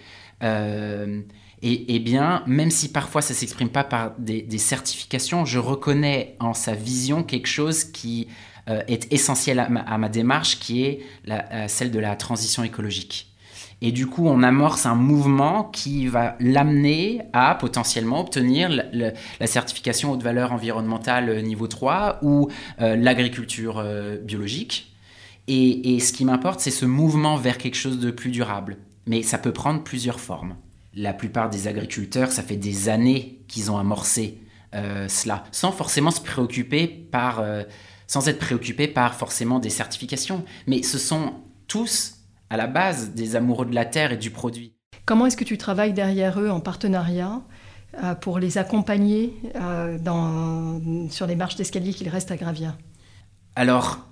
et, 1.67 1.99
bien, 1.99 2.43
même 2.45 2.69
si 2.69 2.91
parfois 2.91 3.23
ça 3.23 3.33
s'exprime 3.33 3.69
pas 3.69 3.83
par 3.83 4.13
des, 4.19 4.57
certifications, 4.59 5.45
je 5.45 5.57
reconnais 5.57 6.35
en 6.39 6.53
sa 6.53 6.73
vision 6.75 7.23
quelque 7.23 7.47
chose 7.47 7.85
qui 7.85 8.27
euh, 8.69 8.83
est 8.87 9.11
essentiel 9.11 9.59
à 9.59 9.97
ma, 9.97 10.09
démarche, 10.09 10.59
qui 10.59 10.83
est 10.83 11.01
celle 11.67 11.89
de 11.89 11.99
la 11.99 12.15
transition 12.15 12.63
écologique. 12.63 13.34
Et 13.85 13.91
du 13.91 14.07
coup, 14.07 14.27
on 14.27 14.41
amorce 14.43 14.85
un 14.85 14.95
mouvement 14.95 15.63
qui 15.63 16.07
va 16.07 16.35
l'amener 16.39 17.21
à 17.33 17.55
potentiellement 17.55 18.19
obtenir 18.21 18.69
la 18.93 19.47
certification 19.47 20.11
haute 20.11 20.23
valeur 20.23 20.51
environnementale 20.51 21.41
niveau 21.43 21.67
3 21.67 22.19
ou 22.21 22.49
euh, 22.81 22.95
l'agriculture 22.95 23.77
euh, 23.77 24.17
biologique. 24.17 24.95
et 25.47 25.99
ce 25.99 26.11
qui 26.11 26.25
m'importe, 26.25 26.59
c'est 26.59 26.71
ce 26.71 26.85
mouvement 26.85 27.37
vers 27.37 27.57
quelque 27.59 27.77
chose 27.77 27.99
de 27.99 28.09
plus 28.11 28.31
durable. 28.31 28.77
Mais 29.05 29.21
ça 29.21 29.37
peut 29.37 29.53
prendre 29.53 29.83
plusieurs 29.83 30.19
formes 30.19 30.55
la 30.95 31.13
plupart 31.13 31.49
des 31.49 31.67
agriculteurs, 31.67 32.31
ça 32.31 32.41
fait 32.41 32.55
des 32.55 32.89
années 32.89 33.39
qu'ils 33.47 33.69
ont 33.69 33.77
amorcé 33.77 34.39
euh, 34.73 35.07
cela, 35.07 35.43
sans 35.51 35.71
forcément 35.71 36.11
se 36.11 36.21
préoccuper 36.21 36.87
par, 36.87 37.39
euh, 37.39 37.63
sans 38.07 38.27
être 38.27 38.39
préoccupés 38.39 38.87
par 38.87 39.15
forcément 39.15 39.59
des 39.59 39.69
certifications. 39.69 40.43
Mais 40.67 40.83
ce 40.83 40.97
sont 40.97 41.33
tous, 41.67 42.14
à 42.55 42.57
la 42.57 42.67
base, 42.67 43.11
des 43.11 43.35
amoureux 43.35 43.65
de 43.65 43.75
la 43.75 43.83
terre 43.83 44.13
et 44.13 44.17
du 44.17 44.31
produit. 44.31 44.73
Comment 45.03 45.25
est-ce 45.25 45.35
que 45.35 45.43
tu 45.43 45.57
travailles 45.57 45.91
derrière 45.91 46.39
eux 46.39 46.49
en 46.49 46.61
partenariat 46.61 47.41
pour 48.21 48.39
les 48.39 48.57
accompagner 48.57 49.33
dans, 50.01 50.81
sur 51.09 51.27
les 51.27 51.35
marches 51.35 51.55
d'escalier 51.57 51.93
qu'il 51.93 52.09
reste 52.09 52.31
à 52.31 52.37
gravir 52.37 52.77
Alors, 53.55 54.07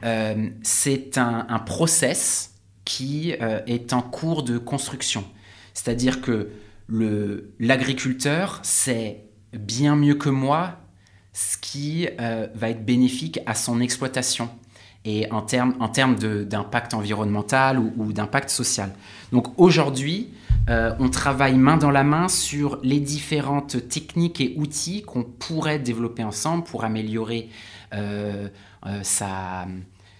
c'est 0.62 1.18
un, 1.18 1.46
un, 1.50 1.60
process 1.60 2.56
qui 2.86 3.32
est 3.32 3.94
en 3.94 4.02
cours 4.02 4.44
de 4.44 4.58
construction. 4.58 5.24
C'est-à-dire 5.74 6.22
que 6.22 6.52
l'agriculteur 7.60 8.60
sait 8.62 9.24
bien 9.54 9.96
mieux 9.96 10.16
que 10.16 10.30
moi 10.30 10.80
ce 11.32 11.58
qui 11.58 12.08
va 12.18 12.70
être 12.70 12.86
bénéfique 12.86 13.40
à 13.46 13.56
son 13.56 13.80
exploitation 13.80 14.50
et 15.06 15.30
en 15.32 15.42
termes 15.42 15.76
en 15.80 15.90
termes 15.90 16.16
d'impact 16.16 16.94
environnemental 16.94 17.78
ou, 17.80 18.14
d'impact 18.14 18.50
social. 18.50 18.94
Donc 19.32 19.48
aujourd'hui, 19.60 20.34
euh, 20.70 20.94
on 21.00 21.10
travaille 21.10 21.58
main 21.58 21.78
dans 21.78 21.92
la 21.92 22.04
main 22.04 22.30
sur 22.30 22.80
les 22.84 23.00
différentes 23.00 23.90
techniques 23.90 24.40
et 24.40 24.56
outils 24.58 25.02
qu'on 25.02 25.24
pourrait 25.24 25.80
développer 25.80 26.24
ensemble 26.24 26.64
pour 26.64 26.86
améliorer 26.86 27.50
euh, 27.94 28.48
euh, 28.86 29.00
sa, 29.04 29.68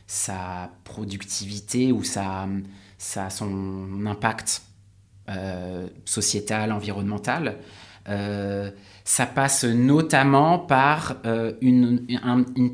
sa, 0.06 0.70
productivité 0.84 1.92
ou 1.94 2.04
sa, 2.04 2.48
sa 2.98 3.30
son 3.30 4.06
impact 4.06 4.64
sociétal, 6.04 6.74
environnemental. 6.74 7.56
Ça 9.06 9.26
passe 9.26 9.66
notamment 9.66 10.58
par 10.58 11.18
euh, 11.26 11.54
une, 11.60 12.06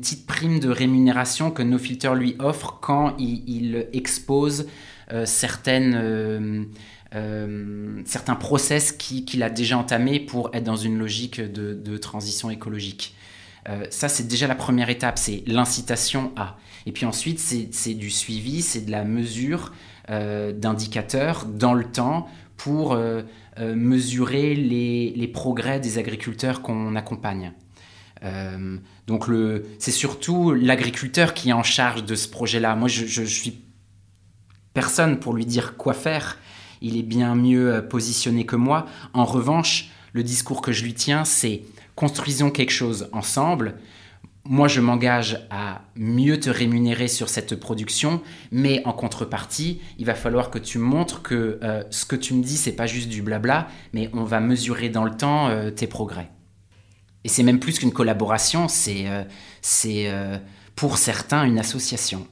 petite 0.00 0.26
prime 0.26 0.60
de 0.60 0.68
rémunération 0.68 1.50
que 1.50 1.62
NoFilter 1.62 2.14
lui 2.14 2.36
offre 2.38 2.78
quand 2.80 3.16
il, 3.18 3.88
expose 3.92 4.68
euh, 5.12 5.26
certaines, 5.26 6.68
euh, 7.14 8.02
certains 8.04 8.36
process 8.36 8.92
qu'il 8.92 9.42
a 9.42 9.50
déjà 9.50 9.76
entamés 9.76 10.20
pour 10.20 10.50
être 10.54 10.62
dans 10.62 10.76
une 10.76 10.98
logique 10.98 11.40
de, 11.40 11.96
transition 11.96 12.48
écologique. 12.48 13.16
ça, 13.90 14.08
c'est 14.08 14.28
déjà 14.28 14.46
la 14.46 14.54
première 14.54 14.88
étape, 14.88 15.18
c'est 15.18 15.42
l'incitation 15.48 16.32
à. 16.36 16.58
Et 16.86 16.92
puis 16.92 17.06
ensuite, 17.06 17.40
c'est 17.40 17.94
du 17.94 18.08
suivi, 18.08 18.62
c'est 18.62 18.82
de 18.82 18.92
la 18.92 19.02
mesure 19.02 19.72
d'indicateurs 20.08 21.44
dans 21.46 21.74
le 21.74 21.84
temps 21.84 22.28
pour 22.64 22.92
euh, 22.92 23.22
mesurer 23.58 24.54
les, 24.54 25.28
progrès 25.28 25.80
des 25.80 25.98
agriculteurs 25.98 26.62
qu'on 26.62 26.94
accompagne. 26.94 27.52
Euh, 28.22 28.76
donc 29.06 29.26
c'est 29.78 29.90
surtout 29.90 30.52
l'agriculteur 30.52 31.32
qui 31.32 31.48
est 31.48 31.54
en 31.54 31.62
charge 31.62 32.04
de 32.04 32.14
ce 32.14 32.28
projet-là. 32.28 32.76
Moi, 32.76 32.88
je, 32.88 33.06
je, 33.06 33.22
suis 33.24 33.62
personne 34.74 35.18
pour 35.18 35.32
lui 35.34 35.46
dire 35.46 35.76
quoi 35.76 35.94
faire. 35.94 36.38
Il 36.82 36.96
est 36.98 37.02
bien 37.02 37.34
mieux 37.34 37.74
euh, 37.74 37.82
positionné 37.82 38.44
que 38.44 38.56
moi. 38.56 38.86
En 39.14 39.24
revanche, 39.24 39.90
le 40.12 40.22
discours 40.22 40.60
que 40.60 40.72
je 40.72 40.84
lui 40.84 40.94
tiens, 40.94 41.24
c'est 41.24 41.62
construisons 41.96 42.50
quelque 42.50 42.72
chose 42.72 43.08
ensemble 43.12 43.76
moi, 44.44 44.68
je 44.68 44.80
m'engage 44.80 45.46
à 45.50 45.82
mieux 45.96 46.40
te 46.40 46.48
rémunérer 46.48 47.08
sur 47.08 47.28
cette 47.28 47.56
production, 47.56 48.22
mais 48.50 48.82
en 48.86 48.92
contrepartie, 48.92 49.80
il 49.98 50.06
va 50.06 50.14
falloir 50.14 50.50
que 50.50 50.58
tu 50.58 50.78
montres 50.78 51.22
que 51.22 51.58
euh, 51.62 51.84
ce 51.90 52.06
que 52.06 52.16
tu 52.16 52.32
me 52.34 52.42
dis, 52.42 52.56
c'est 52.56 52.72
pas 52.72 52.86
juste 52.86 53.08
du 53.08 53.22
blabla, 53.22 53.68
mais 53.92 54.08
on 54.14 54.24
va 54.24 54.40
mesurer 54.40 54.88
dans 54.88 55.04
le 55.04 55.14
temps 55.14 55.48
euh, 55.48 55.70
tes 55.70 55.86
progrès. 55.86 56.30
Et 57.24 57.28
c'est 57.28 57.42
même 57.42 57.60
plus 57.60 57.78
qu'une 57.78 57.92
collaboration, 57.92 58.66
c'est 58.68 59.06
euh, 59.06 60.38
pour 60.74 60.96
certains 60.96 61.44
une 61.44 61.58
association. 61.58 62.26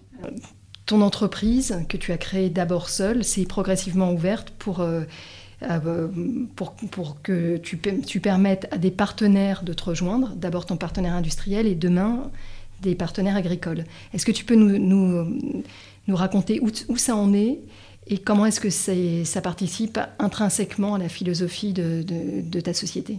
Ton 0.87 1.03
entreprise, 1.03 1.85
que 1.91 1.99
tu 1.99 2.13
as 2.13 2.19
créée 2.19 2.49
d'abord 2.49 2.89
seule, 2.89 3.23
s'est 3.23 3.45
progressivement 3.45 4.11
ouverte 4.13 4.51
pour 4.59 4.83
pour, 6.57 6.75
pour, 6.91 7.21
que 7.23 7.57
tu, 7.57 8.21
permettes 8.21 8.69
à 8.71 8.79
des 8.79 8.91
partenaires 8.91 9.63
de 9.63 9.73
te 9.73 9.85
rejoindre, 9.85 10.35
d'abord 10.37 10.67
ton 10.67 10.77
partenaire 10.77 11.15
industriel 11.15 11.67
et 11.67 11.75
demain 11.75 12.31
des 12.83 12.95
partenaires 12.95 13.37
agricoles. 13.37 13.85
Est-ce 14.15 14.25
que 14.25 14.33
tu 14.33 14.45
peux 14.45 14.55
nous, 14.55 14.79
nous, 14.79 15.61
nous 16.07 16.17
raconter 16.17 16.61
où, 16.61 16.71
où, 16.89 16.97
ça 16.97 17.17
en 17.17 17.33
est 17.35 17.59
et 18.07 18.19
comment 18.19 18.47
est-ce 18.47 18.61
que 18.61 18.71
ça 19.25 19.41
participe 19.41 19.99
intrinsèquement 20.19 20.95
à 20.95 20.99
la 20.99 21.09
philosophie 21.09 21.73
de, 21.73 22.03
de 22.03 22.61
ta 22.61 22.73
société? 22.73 23.19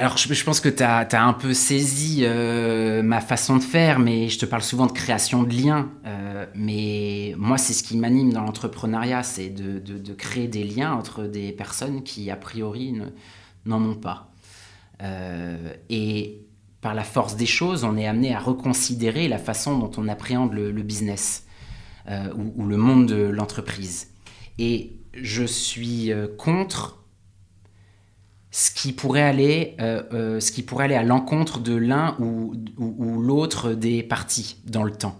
Alors, 0.00 0.16
je, 0.16 0.44
pense 0.44 0.60
que 0.60 0.68
tu 0.68 0.84
as, 0.84 1.08
un 1.12 1.32
peu 1.32 1.52
saisi 1.52 2.20
euh, 2.22 3.02
ma 3.02 3.20
façon 3.20 3.56
de 3.56 3.64
faire, 3.64 3.98
mais 3.98 4.28
je 4.28 4.38
te 4.38 4.46
parle 4.46 4.62
souvent 4.62 4.86
de 4.86 4.92
création 4.92 5.42
de 5.42 5.52
liens. 5.52 5.90
Euh, 6.06 6.46
mais 6.54 7.34
moi, 7.36 7.58
c'est 7.58 7.72
ce 7.72 7.82
qui 7.82 7.96
m'anime 7.96 8.32
dans 8.32 8.42
l'entrepreneuriat, 8.42 9.24
c'est 9.24 9.48
de, 9.48 10.14
créer 10.14 10.46
des 10.46 10.62
liens 10.62 10.92
entre 10.92 11.24
des 11.24 11.50
personnes 11.50 12.04
qui, 12.04 12.30
a 12.30 12.36
priori, 12.36 12.94
n'en 13.66 13.82
ont 13.82 13.96
pas. 13.96 14.30
Euh, 15.02 15.74
et 15.90 16.42
par 16.80 16.94
la 16.94 17.02
force 17.02 17.34
des 17.34 17.46
choses, 17.46 17.82
on 17.82 17.96
est 17.96 18.06
amené 18.06 18.32
à 18.32 18.38
reconsidérer 18.38 19.26
la 19.26 19.38
façon 19.38 19.78
dont 19.78 19.90
on 19.96 20.06
appréhende 20.06 20.52
le, 20.52 20.70
business 20.82 21.44
ou, 22.08 22.52
ou, 22.54 22.66
le 22.66 22.76
monde 22.76 23.06
de 23.06 23.16
l'entreprise. 23.16 24.12
Et 24.60 24.92
je 25.12 25.42
suis 25.42 26.12
contre 26.36 26.98
ce 28.50 28.70
qui 28.70 28.92
pourrait 28.92 29.22
aller, 29.22 29.76
euh, 29.80 30.02
euh, 30.12 30.40
ce 30.40 30.52
qui 30.52 30.62
pourrait 30.62 30.86
aller 30.86 30.94
à 30.94 31.02
l'encontre 31.02 31.60
de 31.60 31.74
l'un 31.74 32.16
ou, 32.18 32.54
l'autre 33.20 33.74
des 33.74 34.02
parties 34.02 34.56
dans 34.64 34.84
le 34.84 34.92
temps. 34.92 35.18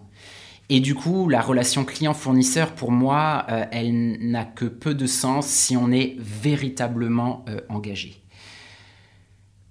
Et 0.71 0.81
du 0.81 0.95
coup, 0.95 1.29
la 1.29 1.41
relation 1.41 1.85
client-fournisseur, 1.85 2.75
pour 2.75 2.91
moi, 2.91 3.47
euh, 3.51 3.65
elle 3.71 4.19
n'a 4.31 4.45
que 4.45 4.65
peu 4.65 4.95
de 4.95 5.07
sens 5.07 5.47
si 5.47 5.77
on 5.77 5.91
est 5.91 6.17
véritablement 6.19 7.45
engagé. 7.69 8.23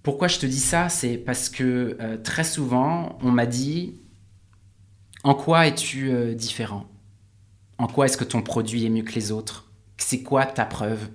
Pourquoi 0.04 0.28
je 0.28 0.40
te 0.40 0.46
dis 0.46 0.60
ça? 0.60 0.90
C'est 0.90 1.18
parce 1.18 1.50
que 1.50 1.98
très 2.24 2.44
souvent, 2.44 3.18
on 3.22 3.32
m'a 3.32 3.46
dit, 3.46 4.00
en 5.24 5.36
quoi 5.36 5.68
es-tu 5.68 6.34
différent? 6.36 6.86
En 7.78 7.88
quoi 7.88 8.06
est-ce 8.06 8.18
que 8.18 8.24
ton 8.24 8.42
produit 8.42 8.86
est 8.86 8.90
mieux 8.90 9.04
que 9.04 9.14
les 9.14 9.32
autres? 9.32 9.72
C'est 9.98 10.24
quoi 10.24 10.46
ta 10.46 10.66
preuve 10.66 11.10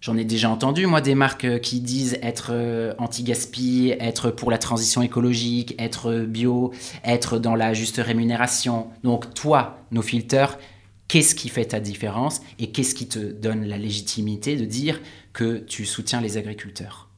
J'en 0.00 0.16
ai 0.16 0.24
déjà 0.24 0.48
entendu, 0.48 0.86
moi, 0.86 1.02
des 1.02 1.14
marques 1.14 1.44
euh, 1.44 1.58
qui 1.58 1.80
disent 1.80 2.18
être 2.22 2.50
euh, 2.52 2.94
anti-gaspi, 2.98 3.94
être 4.00 4.30
pour 4.30 4.50
la 4.50 4.56
transition 4.56 5.02
écologique, 5.02 5.74
être 5.78 6.20
bio, 6.20 6.72
être 7.04 7.38
dans 7.38 7.54
la 7.54 7.74
juste 7.74 7.98
rémunération. 7.98 8.88
Donc, 9.02 9.34
toi, 9.34 9.78
nos 9.90 10.00
filters, 10.00 10.58
qu'est-ce 11.06 11.34
qui 11.34 11.50
fait 11.50 11.66
ta 11.66 11.80
différence 11.80 12.40
et 12.58 12.70
qu'est-ce 12.70 12.94
qui 12.94 13.08
te 13.08 13.18
donne 13.18 13.66
la 13.66 13.76
légitimité 13.76 14.56
de 14.56 14.64
dire 14.64 15.00
que 15.34 15.58
tu 15.58 15.84
soutiens 15.84 16.22
les 16.22 16.38
agriculteurs? 16.38 17.10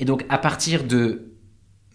Et 0.00 0.04
donc, 0.04 0.24
à 0.28 0.38
partir 0.38 0.82
de 0.82 1.32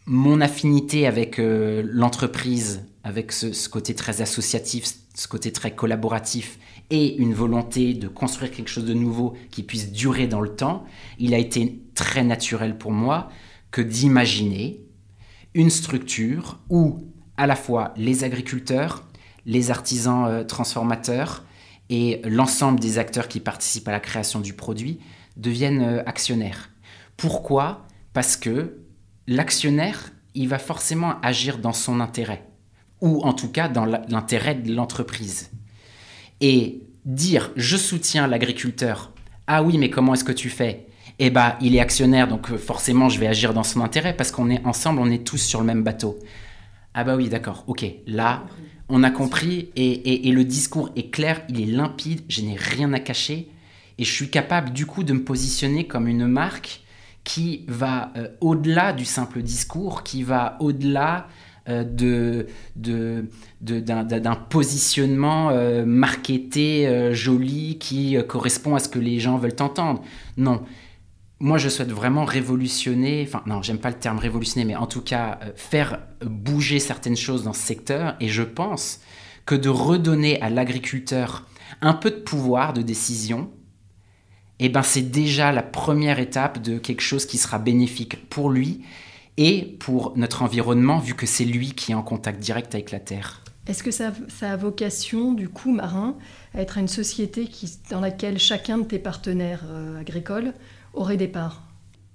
mon 0.05 0.41
affinité 0.41 1.07
avec 1.07 1.39
euh, 1.39 1.83
l'entreprise, 1.85 2.85
avec 3.03 3.31
ce, 3.31 3.69
côté 3.69 3.95
très 3.95 4.21
associatif, 4.21 4.85
ce 5.15 5.27
côté 5.27 5.51
très 5.51 5.75
collaboratif, 5.75 6.57
et 6.91 7.15
une 7.15 7.33
volonté 7.33 7.93
de 7.93 8.09
construire 8.09 8.51
quelque 8.51 8.67
chose 8.67 8.85
de 8.85 8.93
nouveau 8.93 9.33
qui 9.49 9.63
puisse 9.63 9.91
durer 9.91 10.27
dans 10.27 10.41
le 10.41 10.53
temps, 10.53 10.85
il 11.17 11.33
a 11.33 11.37
été 11.37 11.81
très 11.95 12.23
naturel 12.23 12.77
pour 12.77 12.91
moi 12.91 13.29
que 13.71 13.81
d'imaginer 13.81 14.81
une 15.53 15.69
structure 15.69 16.59
où 16.69 16.99
à 17.37 17.47
la 17.47 17.55
fois 17.55 17.93
les 17.95 18.25
agriculteurs, 18.25 19.05
les 19.45 19.71
artisans 19.71 20.25
euh, 20.27 20.43
transformateurs 20.43 21.45
et 21.89 22.21
l'ensemble 22.25 22.79
des 22.79 22.97
acteurs 22.97 23.29
qui 23.29 23.39
participent 23.39 23.87
à 23.87 23.91
la 23.93 23.99
création 24.01 24.41
du 24.41 24.53
produit 24.53 24.99
deviennent 25.37 25.81
euh, 25.81 26.03
actionnaires. 26.05 26.71
Pourquoi? 27.15 27.87
Parce 28.11 28.35
que 28.35 28.81
l'actionnaire, 29.27 30.11
il 30.35 30.49
va 30.49 30.59
forcément 30.59 31.21
agir 31.21 31.57
dans 31.57 31.73
son 31.73 32.01
intérêt, 32.01 32.45
ou 32.99 33.21
en 33.23 33.31
tout 33.31 33.49
cas 33.49 33.69
dans 33.69 33.85
l'intérêt 33.85 34.55
de 34.55 34.73
l'entreprise 34.73 35.51
et 36.41 36.81
dire 37.05 37.51
je 37.55 37.77
soutiens 37.77 38.27
l'agriculteur, 38.27 39.11
ah 39.47 39.63
oui, 39.63 39.77
mais 39.77 39.89
comment 39.89 40.13
est-ce 40.13 40.23
que 40.23 40.31
tu 40.31 40.49
fais? 40.49 40.87
Eh 41.19 41.29
bien, 41.29 41.55
il 41.61 41.75
est 41.75 41.79
actionnaire, 41.79 42.27
donc 42.27 42.51
euh, 42.51 42.57
forcément, 42.57 43.09
je 43.09 43.19
vais 43.19 43.27
agir 43.27 43.53
dans 43.53 43.63
son 43.63 43.81
intérêt 43.81 44.15
parce 44.15 44.31
qu'on 44.31 44.49
est 44.49 44.65
ensemble, 44.65 44.99
on 45.01 45.11
est 45.11 45.25
tous 45.25 45.37
sur 45.37 45.59
le 45.59 45.65
même 45.65 45.83
bateau. 45.83 46.17
Ah 46.93 47.03
bah 47.03 47.15
oui, 47.15 47.29
d'accord, 47.29 47.63
ok, 47.67 47.85
là, 48.07 48.43
on 48.89 49.03
a 49.03 49.11
compris 49.11 49.69
et, 49.75 50.31
le 50.31 50.43
discours 50.43 50.89
est 50.95 51.09
clair, 51.09 51.41
il 51.47 51.61
est 51.61 51.65
limpide, 51.65 52.21
je 52.27 52.41
n'ai 52.41 52.55
rien 52.55 52.91
à 52.93 52.99
cacher 52.99 53.49
et 53.97 54.03
je 54.03 54.11
suis 54.11 54.29
capable 54.29 54.71
du 54.71 54.85
coup 54.85 55.03
de 55.03 55.13
me 55.13 55.23
positionner 55.23 55.87
comme 55.87 56.07
une 56.07 56.27
marque 56.27 56.81
qui 57.23 57.65
va 57.67 58.11
euh, 58.17 58.27
au-delà 58.41 58.91
du 58.91 59.05
simple 59.05 59.41
discours, 59.41 60.03
qui 60.03 60.23
va 60.23 60.57
au-delà 60.59 61.27
euh, 61.69 61.83
de, 61.83 62.47
d'un, 63.59 64.35
positionnement 64.35 65.51
euh, 65.51 65.85
marketé, 65.85 66.87
euh, 66.87 67.13
joli, 67.13 67.77
qui 67.77 68.17
correspond 68.27 68.73
à 68.73 68.79
ce 68.79 68.89
que 68.89 68.97
les 68.97 69.19
gens 69.19 69.37
veulent 69.37 69.55
entendre. 69.59 70.01
Non. 70.37 70.63
Moi, 71.39 71.59
je 71.59 71.69
souhaite 71.69 71.91
vraiment 71.91 72.25
révolutionner, 72.25 73.23
enfin 73.27 73.43
non, 73.45 73.61
j'aime 73.61 73.77
pas 73.77 73.89
le 73.89 73.95
terme 73.95 74.17
révolutionner, 74.17 74.65
mais 74.65 74.75
en 74.75 74.87
tout 74.87 75.01
cas 75.01 75.39
faire 75.55 75.99
bouger 76.23 76.79
certaines 76.79 77.15
choses 77.15 77.43
dans 77.43 77.53
ce 77.53 77.61
secteur. 77.61 78.15
Et 78.19 78.27
je 78.27 78.43
pense 78.43 78.99
que 79.45 79.53
de 79.55 79.69
redonner 79.69 80.41
à 80.41 80.49
l'agriculteur 80.49 81.47
un 81.81 81.93
peu 81.93 82.09
de 82.09 82.15
pouvoir 82.15 82.73
de 82.73 82.81
décision, 82.81 83.51
eh 84.59 84.69
ben 84.69 84.83
c'est 84.83 85.11
déjà 85.11 85.51
la 85.51 85.63
première 85.63 86.19
étape 86.19 86.61
de 86.61 86.77
quelque 86.77 87.01
chose 87.01 87.25
qui 87.25 87.37
sera 87.37 87.59
bénéfique 87.59 88.29
pour 88.29 88.49
lui 88.49 88.81
et 89.37 89.77
pour 89.79 90.17
notre 90.17 90.41
environnement, 90.41 90.99
vu 90.99 91.13
que 91.13 91.25
c'est 91.25 91.45
lui 91.45 91.73
qui 91.73 91.91
est 91.91 91.95
en 91.95 92.03
contact 92.03 92.39
direct 92.39 92.75
avec 92.75 92.91
la 92.91 92.99
Terre. 92.99 93.41
Est-ce 93.67 93.83
que 93.83 93.91
ça, 93.91 94.11
a 94.41 94.55
vocation, 94.55 95.33
du 95.33 95.47
coup, 95.47 95.71
Marin, 95.71 96.17
à 96.53 96.61
être 96.61 96.77
une 96.77 96.87
société 96.87 97.45
qui, 97.45 97.71
dans 97.89 98.01
laquelle 98.01 98.39
chacun 98.39 98.79
de 98.79 98.83
tes 98.83 98.99
partenaires 98.99 99.63
euh, 99.67 99.99
agricoles 99.99 100.53
aurait 100.93 101.17
des 101.17 101.27
parts? 101.27 101.63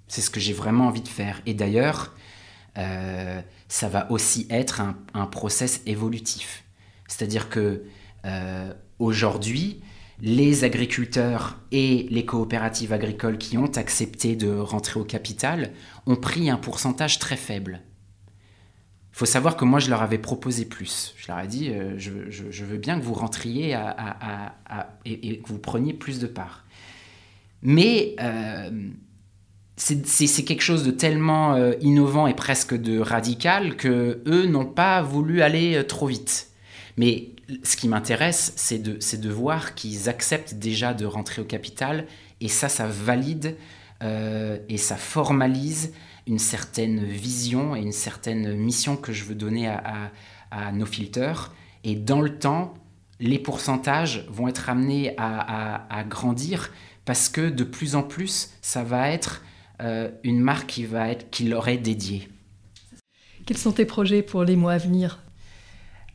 C'est 0.08 0.20
ce 0.20 0.30
que 0.30 0.40
j'ai 0.40 0.52
vraiment 0.52 0.86
envie 0.86 1.02
de 1.02 1.08
faire. 1.08 1.40
Et 1.46 1.54
d'ailleurs, 1.54 2.14
euh, 2.78 3.40
ça 3.68 3.88
va 3.88 4.10
aussi 4.10 4.46
être 4.50 4.80
un, 4.80 5.26
process 5.26 5.82
évolutif. 5.86 6.64
C'est-à-dire 7.08 7.48
que 7.48 7.84
euh, 8.24 8.72
aujourd'hui, 8.98 9.80
les 10.20 10.64
agriculteurs 10.64 11.58
et 11.72 12.06
les 12.10 12.24
coopératives 12.24 12.92
agricoles 12.92 13.38
qui 13.38 13.58
ont 13.58 13.70
accepté 13.76 14.34
de 14.34 14.50
rentrer 14.50 14.98
au 14.98 15.04
capital 15.04 15.72
ont 16.06 16.16
pris 16.16 16.48
un 16.48 16.56
pourcentage 16.56 17.18
très 17.18 17.36
faible. 17.36 17.82
Il 19.12 19.18
faut 19.18 19.26
savoir 19.26 19.56
que 19.56 19.64
moi, 19.64 19.78
je 19.78 19.88
leur 19.88 20.02
avais 20.02 20.18
proposé 20.18 20.66
plus. 20.66 21.14
Je 21.16 21.28
leur 21.28 21.40
ai 21.40 21.46
dit, 21.46 21.70
euh, 21.70 21.98
je, 21.98 22.64
veux 22.64 22.76
bien 22.76 22.98
que 22.98 23.04
vous 23.04 23.14
rentriez 23.14 23.78
et, 25.04 25.38
que 25.40 25.48
vous 25.48 25.58
preniez 25.58 25.94
plus 25.94 26.18
de 26.18 26.26
parts. 26.26 26.64
Mais 27.62 28.14
euh, 28.20 28.70
c'est 29.76 30.44
quelque 30.44 30.62
chose 30.62 30.84
de 30.84 30.90
tellement 30.90 31.54
euh, 31.54 31.72
innovant 31.80 32.26
et 32.26 32.34
presque 32.34 32.74
de 32.74 32.98
radical 32.98 33.76
que 33.76 34.22
eux 34.26 34.46
n'ont 34.46 34.66
pas 34.66 35.00
voulu 35.02 35.40
aller 35.40 35.82
trop 35.86 36.06
vite. 36.06 36.48
Mais 36.98 37.35
ce 37.62 37.76
qui 37.76 37.88
m'intéresse, 37.88 38.52
c'est 38.56 38.78
de, 38.78 38.98
de, 39.16 39.30
voir 39.30 39.74
qu'ils 39.74 40.08
acceptent 40.08 40.54
déjà 40.54 40.94
de 40.94 41.06
rentrer 41.06 41.42
au 41.42 41.44
capital, 41.44 42.06
et 42.40 42.48
ça, 42.48 42.68
ça 42.68 42.86
valide 42.86 43.56
euh, 44.02 44.58
et 44.68 44.76
ça 44.76 44.96
formalise 44.96 45.92
une 46.26 46.38
certaine 46.38 47.04
vision 47.04 47.76
et 47.76 47.80
une 47.80 47.92
certaine 47.92 48.54
mission 48.56 48.96
que 48.96 49.12
je 49.12 49.24
veux 49.24 49.34
donner 49.34 49.68
à, 49.68 50.10
nos 50.72 50.86
filters. 50.86 51.52
Et 51.84 51.94
dans 51.94 52.20
le 52.20 52.38
temps, 52.38 52.74
les 53.20 53.38
pourcentages 53.38 54.26
vont 54.28 54.48
être 54.48 54.68
amenés 54.68 55.14
à, 55.18 56.04
grandir 56.08 56.72
parce 57.04 57.28
que 57.28 57.48
de 57.48 57.62
plus 57.62 57.94
en 57.94 58.02
plus, 58.02 58.50
ça 58.62 58.82
va 58.82 59.10
être 59.10 59.44
euh, 59.80 60.10
une 60.24 60.40
marque 60.40 60.66
qui, 60.66 60.84
va 60.84 61.10
être, 61.10 61.30
qui 61.30 61.44
leur 61.44 61.68
est 61.68 61.76
dédiée. 61.76 62.28
Quels 63.44 63.58
sont 63.58 63.72
tes 63.72 63.84
projets 63.84 64.22
pour 64.22 64.42
les 64.42 64.56
mois 64.56 64.72
à 64.72 64.78
venir? 64.78 65.20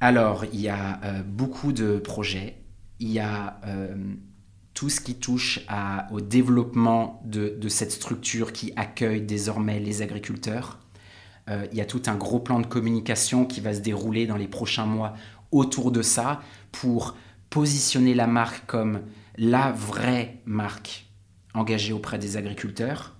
Alors, 0.01 0.45
il 0.51 0.59
y 0.59 0.67
a 0.67 0.99
euh, 1.03 1.21
beaucoup 1.23 1.71
de 1.71 1.99
projets. 1.99 2.55
Il 2.99 3.11
y 3.11 3.19
a 3.19 3.61
euh, 3.67 3.95
tout 4.73 4.89
ce 4.89 4.99
qui 4.99 5.13
touche 5.13 5.59
au 6.11 6.21
développement 6.21 7.21
de, 7.23 7.69
cette 7.69 7.91
structure 7.91 8.51
qui 8.51 8.73
accueille 8.75 9.21
désormais 9.21 9.79
les 9.79 10.01
agriculteurs. 10.01 10.79
Euh, 11.49 11.67
il 11.71 11.77
y 11.77 11.81
a 11.81 11.85
tout 11.85 12.01
un 12.07 12.15
gros 12.15 12.39
plan 12.39 12.59
de 12.59 12.65
communication 12.65 13.45
qui 13.45 13.61
va 13.61 13.75
se 13.75 13.79
dérouler 13.79 14.25
dans 14.25 14.37
les 14.37 14.47
prochains 14.47 14.87
mois 14.87 15.13
autour 15.51 15.91
de 15.91 16.01
ça 16.01 16.41
pour 16.71 17.15
positionner 17.51 18.15
la 18.15 18.25
marque 18.25 18.65
comme 18.65 19.01
la 19.37 19.71
vraie 19.71 20.39
marque 20.45 21.05
engagée 21.53 21.93
auprès 21.93 22.17
des 22.17 22.37
agriculteurs. 22.37 23.15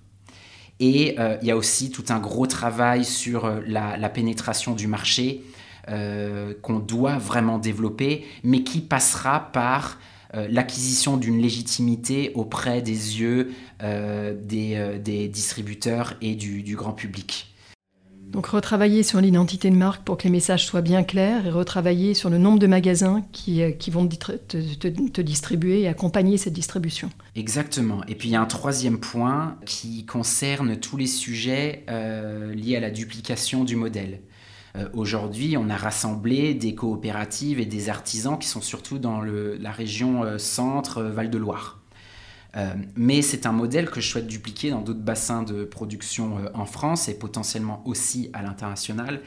Et 0.80 1.16
il 1.42 1.46
y 1.46 1.50
a 1.52 1.56
aussi 1.56 1.92
tout 1.92 2.06
un 2.08 2.18
gros 2.18 2.48
travail 2.48 3.04
sur 3.04 3.48
la 3.66 4.08
pénétration 4.08 4.74
du 4.74 4.88
marché 4.88 5.44
euh, 5.88 6.54
qu'on 6.62 6.78
doit 6.78 7.18
vraiment 7.18 7.58
développer, 7.58 8.24
mais 8.44 8.62
qui 8.62 8.80
passera 8.80 9.50
par 9.52 9.98
euh, 10.34 10.46
l'acquisition 10.48 11.16
d'une 11.16 11.42
légitimité 11.42 12.30
auprès 12.36 12.82
des 12.82 13.20
yeux 13.20 13.50
euh, 13.82 14.32
des, 14.32 15.26
distributeurs 15.26 16.14
et 16.20 16.36
du, 16.36 16.76
grand 16.76 16.92
public. 16.92 17.52
Donc 18.28 18.46
retravailler 18.46 19.02
sur 19.02 19.20
l'identité 19.20 19.70
de 19.70 19.74
marque 19.74 20.04
pour 20.04 20.16
que 20.18 20.22
les 20.22 20.30
messages 20.30 20.64
soient 20.64 20.82
bien 20.82 21.02
clairs 21.02 21.48
et 21.48 21.50
retravailler 21.50 22.14
sur 22.14 22.30
le 22.30 22.38
nombre 22.38 22.60
de 22.60 22.68
magasins 22.68 23.24
qui, 23.32 23.60
vont 23.90 24.06
te, 24.06 25.20
distribuer 25.20 25.80
et 25.80 25.88
accompagner 25.88 26.38
cette 26.38 26.54
distribution. 26.54 27.10
Exactement. 27.34 28.02
Et 28.06 28.14
puis 28.14 28.28
il 28.28 28.32
y 28.32 28.36
a 28.36 28.40
un 28.40 28.46
troisième 28.46 28.98
point 28.98 29.56
qui 29.66 30.06
concerne 30.06 30.76
tous 30.76 30.96
les 30.96 31.08
sujets 31.08 31.84
liés 32.54 32.76
à 32.76 32.80
la 32.80 32.90
duplication 32.90 33.64
du 33.64 33.74
modèle. 33.74 34.20
Euh, 34.76 34.88
aujourd'hui, 34.94 35.56
on 35.56 35.68
a 35.68 35.76
rassemblé 35.76 36.54
des 36.54 36.74
coopératives 36.74 37.60
et 37.60 37.66
des 37.66 37.88
artisans 37.88 38.38
qui 38.38 38.48
sont 38.48 38.60
surtout 38.60 38.98
dans 38.98 39.20
la 39.20 39.70
région 39.70 40.24
euh, 40.24 40.38
centre-Val-de-Loire. 40.38 41.80
Euh, 42.54 42.74
mais 42.96 43.22
c'est 43.22 43.46
un 43.46 43.52
modèle 43.52 43.88
que 43.88 44.00
je 44.00 44.08
souhaite 44.08 44.26
dupliquer 44.26 44.70
dans 44.70 44.82
d'autres 44.82 45.00
bassins 45.00 45.42
de 45.42 45.64
production 45.64 46.36
en 46.52 46.66
France 46.66 47.08
et 47.08 47.14
potentiellement 47.14 47.82
aussi 47.86 48.30
à 48.34 48.42
l'international. 48.42 49.20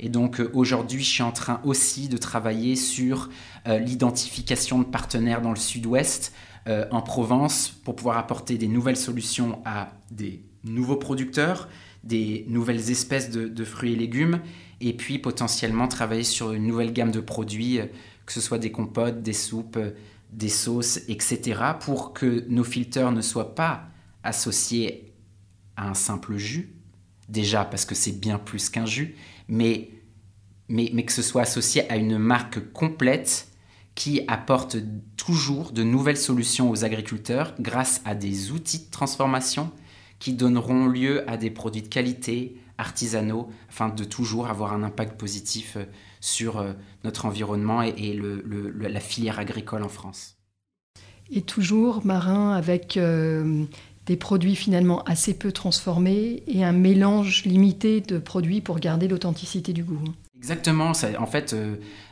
Et 0.00 0.08
donc 0.08 0.42
aujourd'hui, 0.52 1.02
je 1.02 1.08
suis 1.08 1.22
en 1.22 1.30
train 1.30 1.60
aussi 1.62 2.08
de 2.08 2.16
travailler 2.16 2.74
sur 2.74 3.28
l'identification 3.66 4.80
de 4.80 4.84
partenaires 4.84 5.42
dans 5.42 5.50
le 5.50 5.56
sud-ouest, 5.56 6.32
en 6.66 7.02
Provence, 7.02 7.68
pour 7.84 7.94
pouvoir 7.94 8.18
apporter 8.18 8.58
des 8.58 8.66
nouvelles 8.66 8.96
solutions 8.96 9.62
à 9.64 9.92
des 10.10 10.42
nouveaux 10.64 10.96
producteurs, 10.96 11.68
des 12.02 12.44
nouvelles 12.48 12.90
espèces 12.90 13.30
de 13.30 13.64
fruits 13.64 13.92
et 13.92 13.96
légumes 13.96 14.40
et 14.82 14.92
puis 14.92 15.18
potentiellement 15.18 15.88
travailler 15.88 16.24
sur 16.24 16.52
une 16.52 16.66
nouvelle 16.66 16.92
gamme 16.92 17.12
de 17.12 17.20
produits, 17.20 17.80
euh, 17.80 17.86
que 18.26 18.32
ce 18.32 18.40
soit 18.40 18.58
des 18.58 18.72
compotes, 18.72 19.22
des 19.22 19.32
soupes, 19.32 19.76
euh, 19.76 19.92
des 20.32 20.48
sauces, 20.48 21.00
etc., 21.08 21.60
pour 21.80 22.12
que 22.12 22.44
nos 22.48 22.64
filters 22.64 23.12
ne 23.12 23.20
soient 23.20 23.54
pas 23.54 23.84
associés 24.22 25.12
à 25.76 25.88
un 25.88 25.94
simple 25.94 26.36
jus, 26.36 26.74
déjà 27.28 27.64
parce 27.64 27.84
que 27.84 27.94
c'est 27.94 28.18
bien 28.18 28.38
plus 28.38 28.70
qu'un 28.70 28.86
jus, 28.86 29.14
mais, 29.48 29.90
mais, 30.68 30.90
mais 30.92 31.04
que 31.04 31.12
ce 31.12 31.22
soit 31.22 31.42
associé 31.42 31.90
à 31.90 31.96
une 31.96 32.18
marque 32.18 32.72
complète 32.72 33.48
qui 33.94 34.22
apporte 34.26 34.78
toujours 35.16 35.72
de 35.72 35.82
nouvelles 35.82 36.16
solutions 36.16 36.70
aux 36.70 36.84
agriculteurs 36.84 37.54
grâce 37.60 38.00
à 38.04 38.14
des 38.14 38.50
outils 38.50 38.86
de 38.86 38.90
transformation 38.90 39.70
qui 40.18 40.32
donneront 40.32 40.86
lieu 40.86 41.28
à 41.28 41.36
des 41.36 41.50
produits 41.50 41.82
de 41.82 41.88
qualité, 41.88 42.56
artisanaux, 42.78 43.48
afin 43.68 43.88
de 43.88 44.04
toujours 44.04 44.48
avoir 44.48 44.72
un 44.72 44.82
impact 44.82 45.18
positif 45.18 45.74
euh, 45.76 45.84
sur 46.20 46.58
euh, 46.58 46.72
notre 47.04 47.26
environnement 47.26 47.82
et, 47.82 48.20
la 48.80 49.00
filière 49.00 49.38
agricole 49.38 49.82
en 49.82 49.88
France. 49.88 50.36
Et 51.30 51.42
toujours 51.42 52.04
marin 52.04 52.52
avec 52.52 52.96
euh, 52.96 53.64
des 54.06 54.16
produits 54.16 54.56
finalement 54.56 55.02
assez 55.04 55.34
peu 55.34 55.52
transformés 55.52 56.42
et 56.46 56.64
un 56.64 56.72
mélange 56.72 57.44
limité 57.44 58.00
de 58.00 58.18
produits 58.18 58.60
pour 58.60 58.78
garder 58.78 59.08
l'authenticité 59.08 59.72
du 59.72 59.84
goût. 59.84 60.02
Exactement, 60.36 60.92
en 61.18 61.26
fait, 61.26 61.54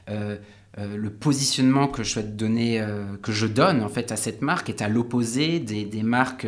le 0.06 1.10
positionnement 1.10 1.88
que 1.88 2.04
je 2.04 2.10
souhaite 2.12 2.36
donner, 2.36 2.80
que 3.22 3.32
je 3.32 3.46
donne 3.46 3.82
en 3.82 3.88
fait 3.88 4.12
à 4.12 4.16
cette 4.16 4.40
marque 4.40 4.68
est 4.68 4.82
à 4.82 4.88
l'opposé 4.88 5.58
des, 5.58 5.84
des, 5.84 6.04
marques 6.04 6.46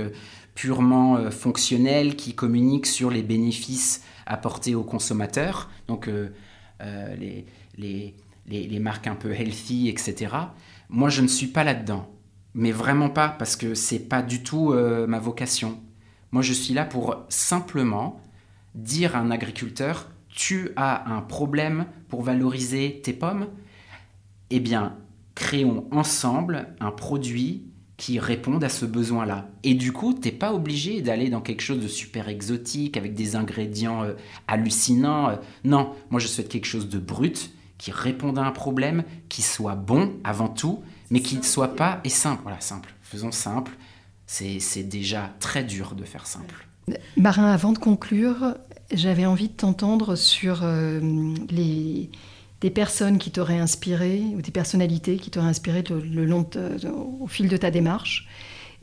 purement 0.55 1.31
fonctionnelles 1.31 2.17
qui 2.17 2.35
communiquent 2.35 2.87
sur 2.87 3.11
les 3.11 3.23
bénéfices 3.23 4.03
apporter 4.27 4.75
aux 4.75 4.83
consommateurs, 4.83 5.71
donc 5.89 6.09
euh, 6.09 6.31
euh, 6.81 7.15
les, 7.17 7.47
les, 7.77 8.15
les, 8.47 8.79
marques 8.79 9.07
un 9.07 9.15
peu 9.15 9.33
healthy, 9.33 9.89
etc. 9.89 10.35
Moi, 10.89 11.09
je 11.09 11.23
ne 11.23 11.29
suis 11.29 11.47
pas 11.47 11.65
là-dedans, 11.65 12.09
mais 12.55 12.73
vraiment 12.73 13.11
pas, 13.11 13.29
parce 13.29 13.57
que 13.57 13.75
c'est 13.75 14.09
pas 14.09 14.23
du 14.23 14.43
tout 14.43 14.73
euh, 14.73 15.07
ma 15.07 15.19
vocation. 15.19 15.81
Moi, 16.33 16.43
je 16.43 16.53
suis 16.53 16.75
là 16.75 16.85
pour 16.85 17.25
simplement 17.29 18.21
dire 18.75 19.17
à 19.17 19.21
un 19.21 19.31
agriculteur, 19.31 20.09
tu 20.29 20.71
as 20.77 21.11
un 21.11 21.21
problème 21.21 21.87
pour 22.09 22.23
valoriser 22.23 23.01
tes 23.03 23.13
pommes, 23.13 23.49
eh 24.51 24.61
bien, 24.61 24.97
créons 25.35 25.87
ensemble 25.91 26.75
un 26.81 26.91
produit 26.91 27.67
qui 28.03 28.19
répondent 28.19 28.65
à 28.65 28.69
ce 28.69 28.85
besoin-là. 28.85 29.47
Et 29.63 29.75
du 29.75 29.93
coup, 29.93 30.13
t'es 30.13 30.33
pas 30.33 30.53
obligé 30.53 31.03
d'aller 31.03 31.31
dans 31.31 31.41
quelque 31.41 31.61
chose 31.61 31.81
de 31.81 31.87
super 31.87 32.29
exotique 32.29 32.97
avec 32.97 33.15
des 33.15 33.37
ingrédients 33.37 34.03
euh, 34.03 34.15
hallucinants. 34.49 35.29
Euh. 35.29 35.37
non, 35.63 35.93
moi 36.11 36.19
je 36.19 36.27
souhaite 36.27 36.49
quelque 36.49 36.65
chose 36.65 36.89
de 36.89 36.99
brut 36.99 37.53
qui 37.79 37.93
réponde 37.93 38.41
à 38.41 38.43
un 38.43 38.51
problème, 38.51 39.05
qui 39.29 39.41
soit 39.41 39.77
bon 39.77 40.15
avant 40.25 40.49
tout, 40.49 40.83
mais 41.11 41.21
qui 41.21 41.37
ne 41.37 41.43
soit 41.43 41.77
pas 41.77 42.01
et 42.03 42.09
simple. 42.09 42.43
Voilà, 42.43 42.61
simple. 42.61 42.93
Faisons 43.03 43.31
simple. 43.31 43.71
C'est 44.27 44.83
déjà 44.83 45.33
très 45.39 45.63
dur 45.63 45.95
de 45.95 46.03
faire 46.03 46.27
simple. 46.27 46.67
Marin, 47.17 47.53
avant 47.53 47.71
de 47.71 47.79
conclure, 47.79 48.57
j'avais 48.93 49.27
envie 49.27 49.49
de 49.49 49.55
t'entendre 49.55 50.17
sur 50.17 50.63
euh, 50.65 50.99
les 51.51 52.11
des 52.63 52.71
personnes 52.71 53.19
qui 53.19 53.33
t'auraient 53.33 53.59
inspiré 53.59 54.23
ou 54.37 54.41
des 54.41 54.53
personnalités 54.53 55.17
qui 55.17 55.31
t'auraient 55.31 55.49
inspiré 55.49 55.83
au 55.91 57.27
fil 57.27 57.49
de 57.49 57.57
ta 57.57 57.73
démarche. 57.73 58.29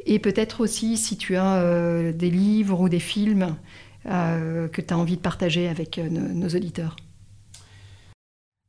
Et 0.05 0.19
peut-être 0.19 0.61
aussi 0.61 0.97
si 0.97 1.17
tu 1.17 1.37
as 1.37 1.55
euh, 1.55 2.11
des 2.11 2.29
livres 2.29 2.81
ou 2.81 2.89
des 2.89 2.99
films 2.99 3.55
euh, 4.05 4.67
que 4.67 4.81
tu 4.81 4.93
as 4.93 4.97
envie 4.97 5.15
de 5.15 5.21
partager 5.21 5.69
avec 5.69 5.97
euh, 5.97 6.09
nos, 6.09 6.49
auditeurs. 6.49 6.97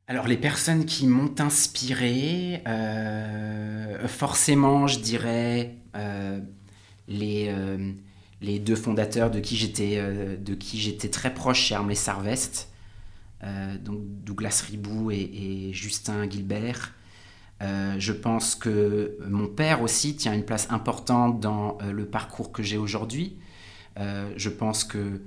Alors 0.07 0.27
les 0.27 0.37
personnes 0.37 0.85
qui 0.85 1.07
m'ont 1.07 1.35
inspiré, 1.39 2.63
forcément 4.07 4.87
je 4.87 4.99
dirais 4.99 5.75
les, 7.07 8.59
deux 8.59 8.75
fondateurs 8.75 9.29
de 9.29 9.39
qui 9.39 9.55
j'étais 9.57 11.09
très 11.09 11.33
proche 11.33 11.61
chez 11.61 11.75
Armley 11.75 11.95
Sarvest, 11.95 12.70
donc 13.83 14.01
Douglas 14.23 14.63
Ribou 14.69 15.11
et, 15.11 15.71
Justin 15.73 16.29
Gilbert. 16.29 16.93
je 17.59 18.11
pense 18.11 18.55
que 18.55 19.17
mon 19.27 19.47
père 19.47 19.81
aussi 19.81 20.15
tient 20.15 20.33
une 20.33 20.45
place 20.45 20.67
importante 20.69 21.39
dans 21.39 21.77
le 21.81 22.05
parcours 22.05 22.51
que 22.51 22.61
j'ai 22.61 22.77
aujourd'hui. 22.77 23.37
je 23.97 24.49
pense 24.49 24.83
que 24.83 25.21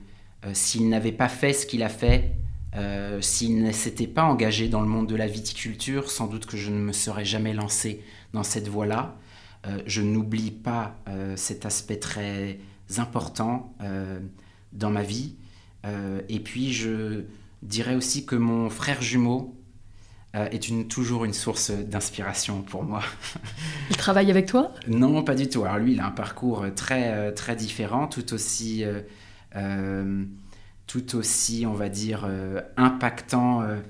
s'il 0.53 0.89
n'avait 0.89 1.13
pas 1.13 1.29
fait 1.29 1.53
ce 1.53 1.67
qu'il 1.67 1.83
a 1.83 1.89
fait, 1.89 2.37
euh, 2.77 3.21
s'il 3.21 3.63
ne 3.63 3.71
s'était 3.71 4.09
pas 4.09 4.25
engagé 4.25 4.69
dans 4.69 4.81
le 4.81 4.89
monde 4.89 5.09
de 5.09 5.15
la 5.15 5.29
viticulture, 5.29 6.11
sans 6.11 6.27
doute 6.27 6.47
que 6.47 6.57
je 6.57 6.71
ne 6.71 6.79
me 6.79 6.93
serais 6.93 7.25
jamais 7.25 7.53
lancé 7.53 8.03
dans 8.33 8.43
cette 8.43 8.69
voie-là. 8.69 9.17
Euh, 9.67 9.81
je 9.87 10.03
n'oublie 10.03 10.51
pas 10.51 10.99
euh, 11.09 11.37
cet 11.37 11.67
aspect 11.67 11.99
très 11.99 12.59
important 12.99 13.75
dans 14.73 14.91
ma 14.91 15.03
vie. 15.03 15.37
et 16.29 16.41
puis 16.41 16.73
je 16.73 17.25
dirais 17.67 17.95
aussi 17.95 18.27
que 18.27 18.37
mon 18.37 18.71
frère 18.71 19.03
jumeau 19.03 19.61
est 20.35 20.69
une, 20.69 20.89
toujours 20.89 21.25
une 21.25 21.33
source 21.33 21.71
d'inspiration 21.71 22.63
pour 22.63 22.83
moi. 22.83 23.03
Il 23.91 23.97
travaille 23.97 24.31
avec 24.31 24.47
toi? 24.47 24.73
Non, 24.89 25.23
pas 25.23 25.37
du 25.37 25.49
tout. 25.49 25.63
Alors 25.65 25.79
lui, 25.79 25.93
il 25.93 26.01
a 26.01 26.07
un 26.07 26.11
parcours 26.11 26.67
très, 26.75 27.33
très 27.35 27.55
différent, 27.55 28.09
tout 28.09 28.35
aussi 28.35 28.85
tout 30.87 31.17
aussi, 31.17 31.65
on 31.67 31.73
va 31.73 31.89
dire, 31.89 32.25
euh, 32.27 32.61
impactant, 32.77 33.63
euh, 33.63 33.81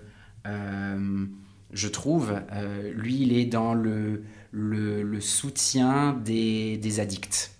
euh, 0.46 1.26
je 1.72 1.88
trouve. 1.88 2.40
lui, 2.94 3.22
il 3.22 3.36
est 3.36 3.46
dans 3.46 3.74
le, 3.74 4.22
le, 4.52 5.20
soutien 5.20 6.12
des, 6.12 6.76
des, 6.76 7.00
addicts. 7.00 7.52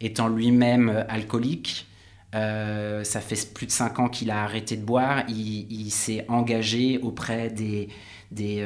Étant 0.00 0.28
lui-même 0.28 1.04
alcoolique, 1.08 1.86
ça 2.32 3.20
fait 3.20 3.52
plus 3.52 3.66
de 3.66 3.72
cinq 3.72 3.98
ans 3.98 4.08
qu'il 4.08 4.30
a 4.30 4.44
arrêté 4.44 4.76
de 4.76 4.84
boire, 4.84 5.24
il, 5.28 5.90
s'est 5.90 6.24
engagé 6.28 6.98
auprès 6.98 7.50
des, 7.50 7.88
des, 8.30 8.64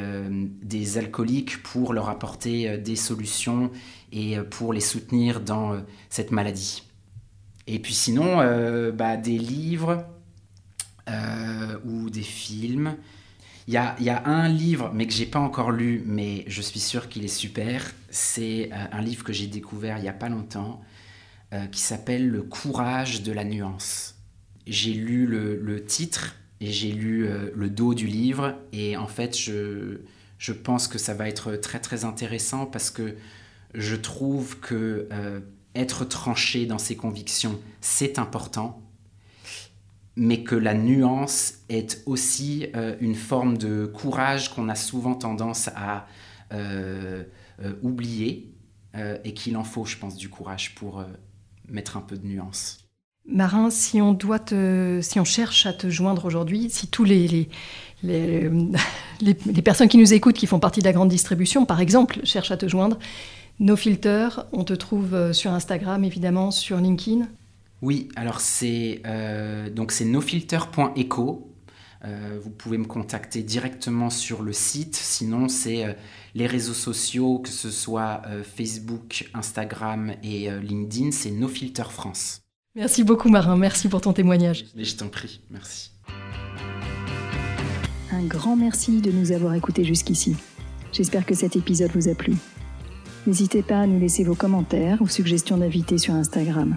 des, 0.62 0.98
alcooliques 0.98 1.62
pour 1.62 1.92
leur 1.92 2.08
apporter 2.08 2.76
des 2.78 2.96
solutions 2.96 3.70
et 4.12 4.38
pour 4.50 4.72
les 4.72 4.80
soutenir 4.80 5.40
dans 5.40 5.80
cette 6.10 6.30
maladie. 6.30 6.82
Et 7.66 7.78
puis 7.78 7.94
sinon, 7.94 8.40
euh, 8.40 8.92
bah, 8.92 9.16
des 9.16 9.38
livres 9.38 10.04
euh, 11.08 11.78
ou 11.84 12.10
des 12.10 12.22
films. 12.22 12.96
Il 13.66 13.72
y 13.72 13.78
a, 13.78 13.96
y 13.98 14.10
a, 14.10 14.26
un 14.26 14.48
livre, 14.48 14.90
mais 14.92 15.06
que 15.06 15.12
j'ai 15.14 15.24
pas 15.24 15.38
encore 15.38 15.70
lu, 15.70 16.02
mais 16.04 16.44
je 16.46 16.60
suis 16.60 16.80
sûr 16.80 17.08
qu'il 17.08 17.24
est 17.24 17.28
super. 17.28 17.92
C'est 18.10 18.70
euh, 18.72 18.84
un 18.92 19.00
livre 19.00 19.24
que 19.24 19.32
j'ai 19.32 19.46
découvert 19.46 19.96
il 19.96 20.02
n'y 20.02 20.08
a 20.08 20.14
pas 20.14 20.28
longtemps, 20.28 20.82
qui 21.70 21.80
s'appelle 21.80 22.28
Le 22.28 22.42
courage 22.42 23.22
de 23.22 23.32
la 23.32 23.44
nuance. 23.44 24.16
J'ai 24.66 24.92
lu 24.92 25.26
le, 25.26 25.84
titre 25.84 26.36
et 26.60 26.72
j'ai 26.72 26.90
lu 26.90 27.28
le 27.54 27.70
dos 27.70 27.94
du 27.94 28.06
livre, 28.06 28.56
et 28.72 28.96
en 28.96 29.06
fait, 29.06 29.38
je, 29.38 30.00
je 30.38 30.52
pense 30.52 30.88
que 30.88 30.98
ça 30.98 31.14
va 31.14 31.28
être 31.28 31.56
très 31.56 31.80
très 31.80 32.04
intéressant 32.04 32.66
parce 32.66 32.90
que 32.90 33.14
je 33.74 33.94
trouve 33.94 34.58
que 34.60 35.08
être 35.74 36.04
tranché 36.04 36.66
dans 36.66 36.78
ses 36.78 36.96
convictions, 36.96 37.60
c'est 37.80 38.18
important, 38.18 38.82
mais 40.16 40.42
que 40.42 40.54
la 40.54 40.74
nuance 40.74 41.54
est 41.68 42.02
aussi 42.06 42.68
euh, 42.76 42.96
une 43.00 43.14
forme 43.14 43.58
de 43.58 43.86
courage 43.86 44.50
qu'on 44.50 44.68
a 44.68 44.74
souvent 44.74 45.14
tendance 45.14 45.68
à 45.74 46.06
euh, 46.52 47.24
euh, 47.62 47.74
oublier, 47.82 48.50
et 49.24 49.34
qu'il 49.34 49.56
en 49.56 49.64
faut, 49.64 49.84
je 49.84 49.96
pense, 49.96 50.16
du 50.16 50.28
courage 50.28 50.76
pour 50.76 51.04
mettre 51.68 51.96
un 51.96 52.00
peu 52.00 52.16
de 52.16 52.26
nuance. 52.26 52.78
Marin, 53.26 53.70
si 53.70 54.02
on 54.02 54.12
doit 54.12 54.38
te, 54.38 55.00
si 55.02 55.18
on 55.18 55.24
cherche 55.24 55.64
à 55.66 55.72
te 55.72 55.88
joindre 55.88 56.26
aujourd'hui, 56.26 56.68
si 56.70 56.88
tous 56.88 57.04
les 57.04 57.26
les, 57.26 57.48
les, 59.20 59.36
les, 59.46 59.62
personnes 59.62 59.88
qui 59.88 59.96
nous 59.96 60.12
écoutent, 60.12 60.36
qui 60.36 60.46
font 60.46 60.60
partie 60.60 60.80
de 60.80 60.84
la 60.84 60.92
grande 60.92 61.08
distribution, 61.08 61.64
par 61.64 61.80
exemple, 61.80 62.20
cherchent 62.24 62.50
à 62.50 62.58
te 62.58 62.68
joindre, 62.68 62.98
nos 63.60 63.76
filters, 63.76 64.46
on 64.52 64.64
te 64.64 64.74
trouve 64.74 65.14
euh, 65.14 65.32
sur 65.32 65.52
Instagram 65.52 66.04
évidemment, 66.04 66.50
sur 66.50 66.76
LinkedIn. 66.78 67.26
Oui, 67.82 68.08
alors 68.16 68.40
c'est 68.40 69.02
euh, 69.06 69.70
donc 69.70 69.92
c'est 69.92 70.04
nofilter.eco. 70.04 71.53
Euh, 72.04 72.38
vous 72.42 72.50
pouvez 72.50 72.78
me 72.78 72.84
contacter 72.84 73.42
directement 73.42 74.10
sur 74.10 74.42
le 74.42 74.52
site. 74.52 74.94
Sinon, 74.94 75.48
c'est 75.48 75.96
les 76.34 76.46
réseaux 76.46 76.74
sociaux, 76.74 77.38
que 77.38 77.48
ce 77.48 77.70
soit 77.70 78.22
Facebook, 78.56 79.30
Instagram 79.34 80.12
et 80.22 80.50
LinkedIn, 80.50 81.10
c'est 81.12 81.30
NoFilter 81.30 81.90
France. 81.90 82.42
Merci 82.76 83.04
beaucoup, 83.04 83.28
Marin. 83.28 83.56
Merci 83.56 83.88
pour 83.88 84.00
ton 84.00 84.12
témoignage. 84.12 84.64
Mais 84.74 84.84
je 84.84 84.96
t'en 84.96 85.08
prie. 85.08 85.40
Merci. 85.50 85.92
Un 88.10 88.24
grand 88.24 88.56
merci 88.56 89.00
de 89.00 89.12
nous 89.12 89.32
avoir 89.32 89.54
écoutés 89.54 89.84
jusqu'ici. 89.84 90.36
J'espère 90.92 91.24
que 91.24 91.34
cet 91.34 91.56
épisode 91.56 91.90
vous 91.94 92.08
a 92.08 92.14
plu. 92.14 92.34
N'hésitez 93.26 93.62
pas 93.62 93.80
à 93.80 93.86
nous 93.86 93.98
laisser 93.98 94.22
vos 94.22 94.34
commentaires 94.34 95.00
ou 95.00 95.08
suggestions 95.08 95.56
d'invités 95.56 95.98
sur 95.98 96.14
Instagram. 96.14 96.76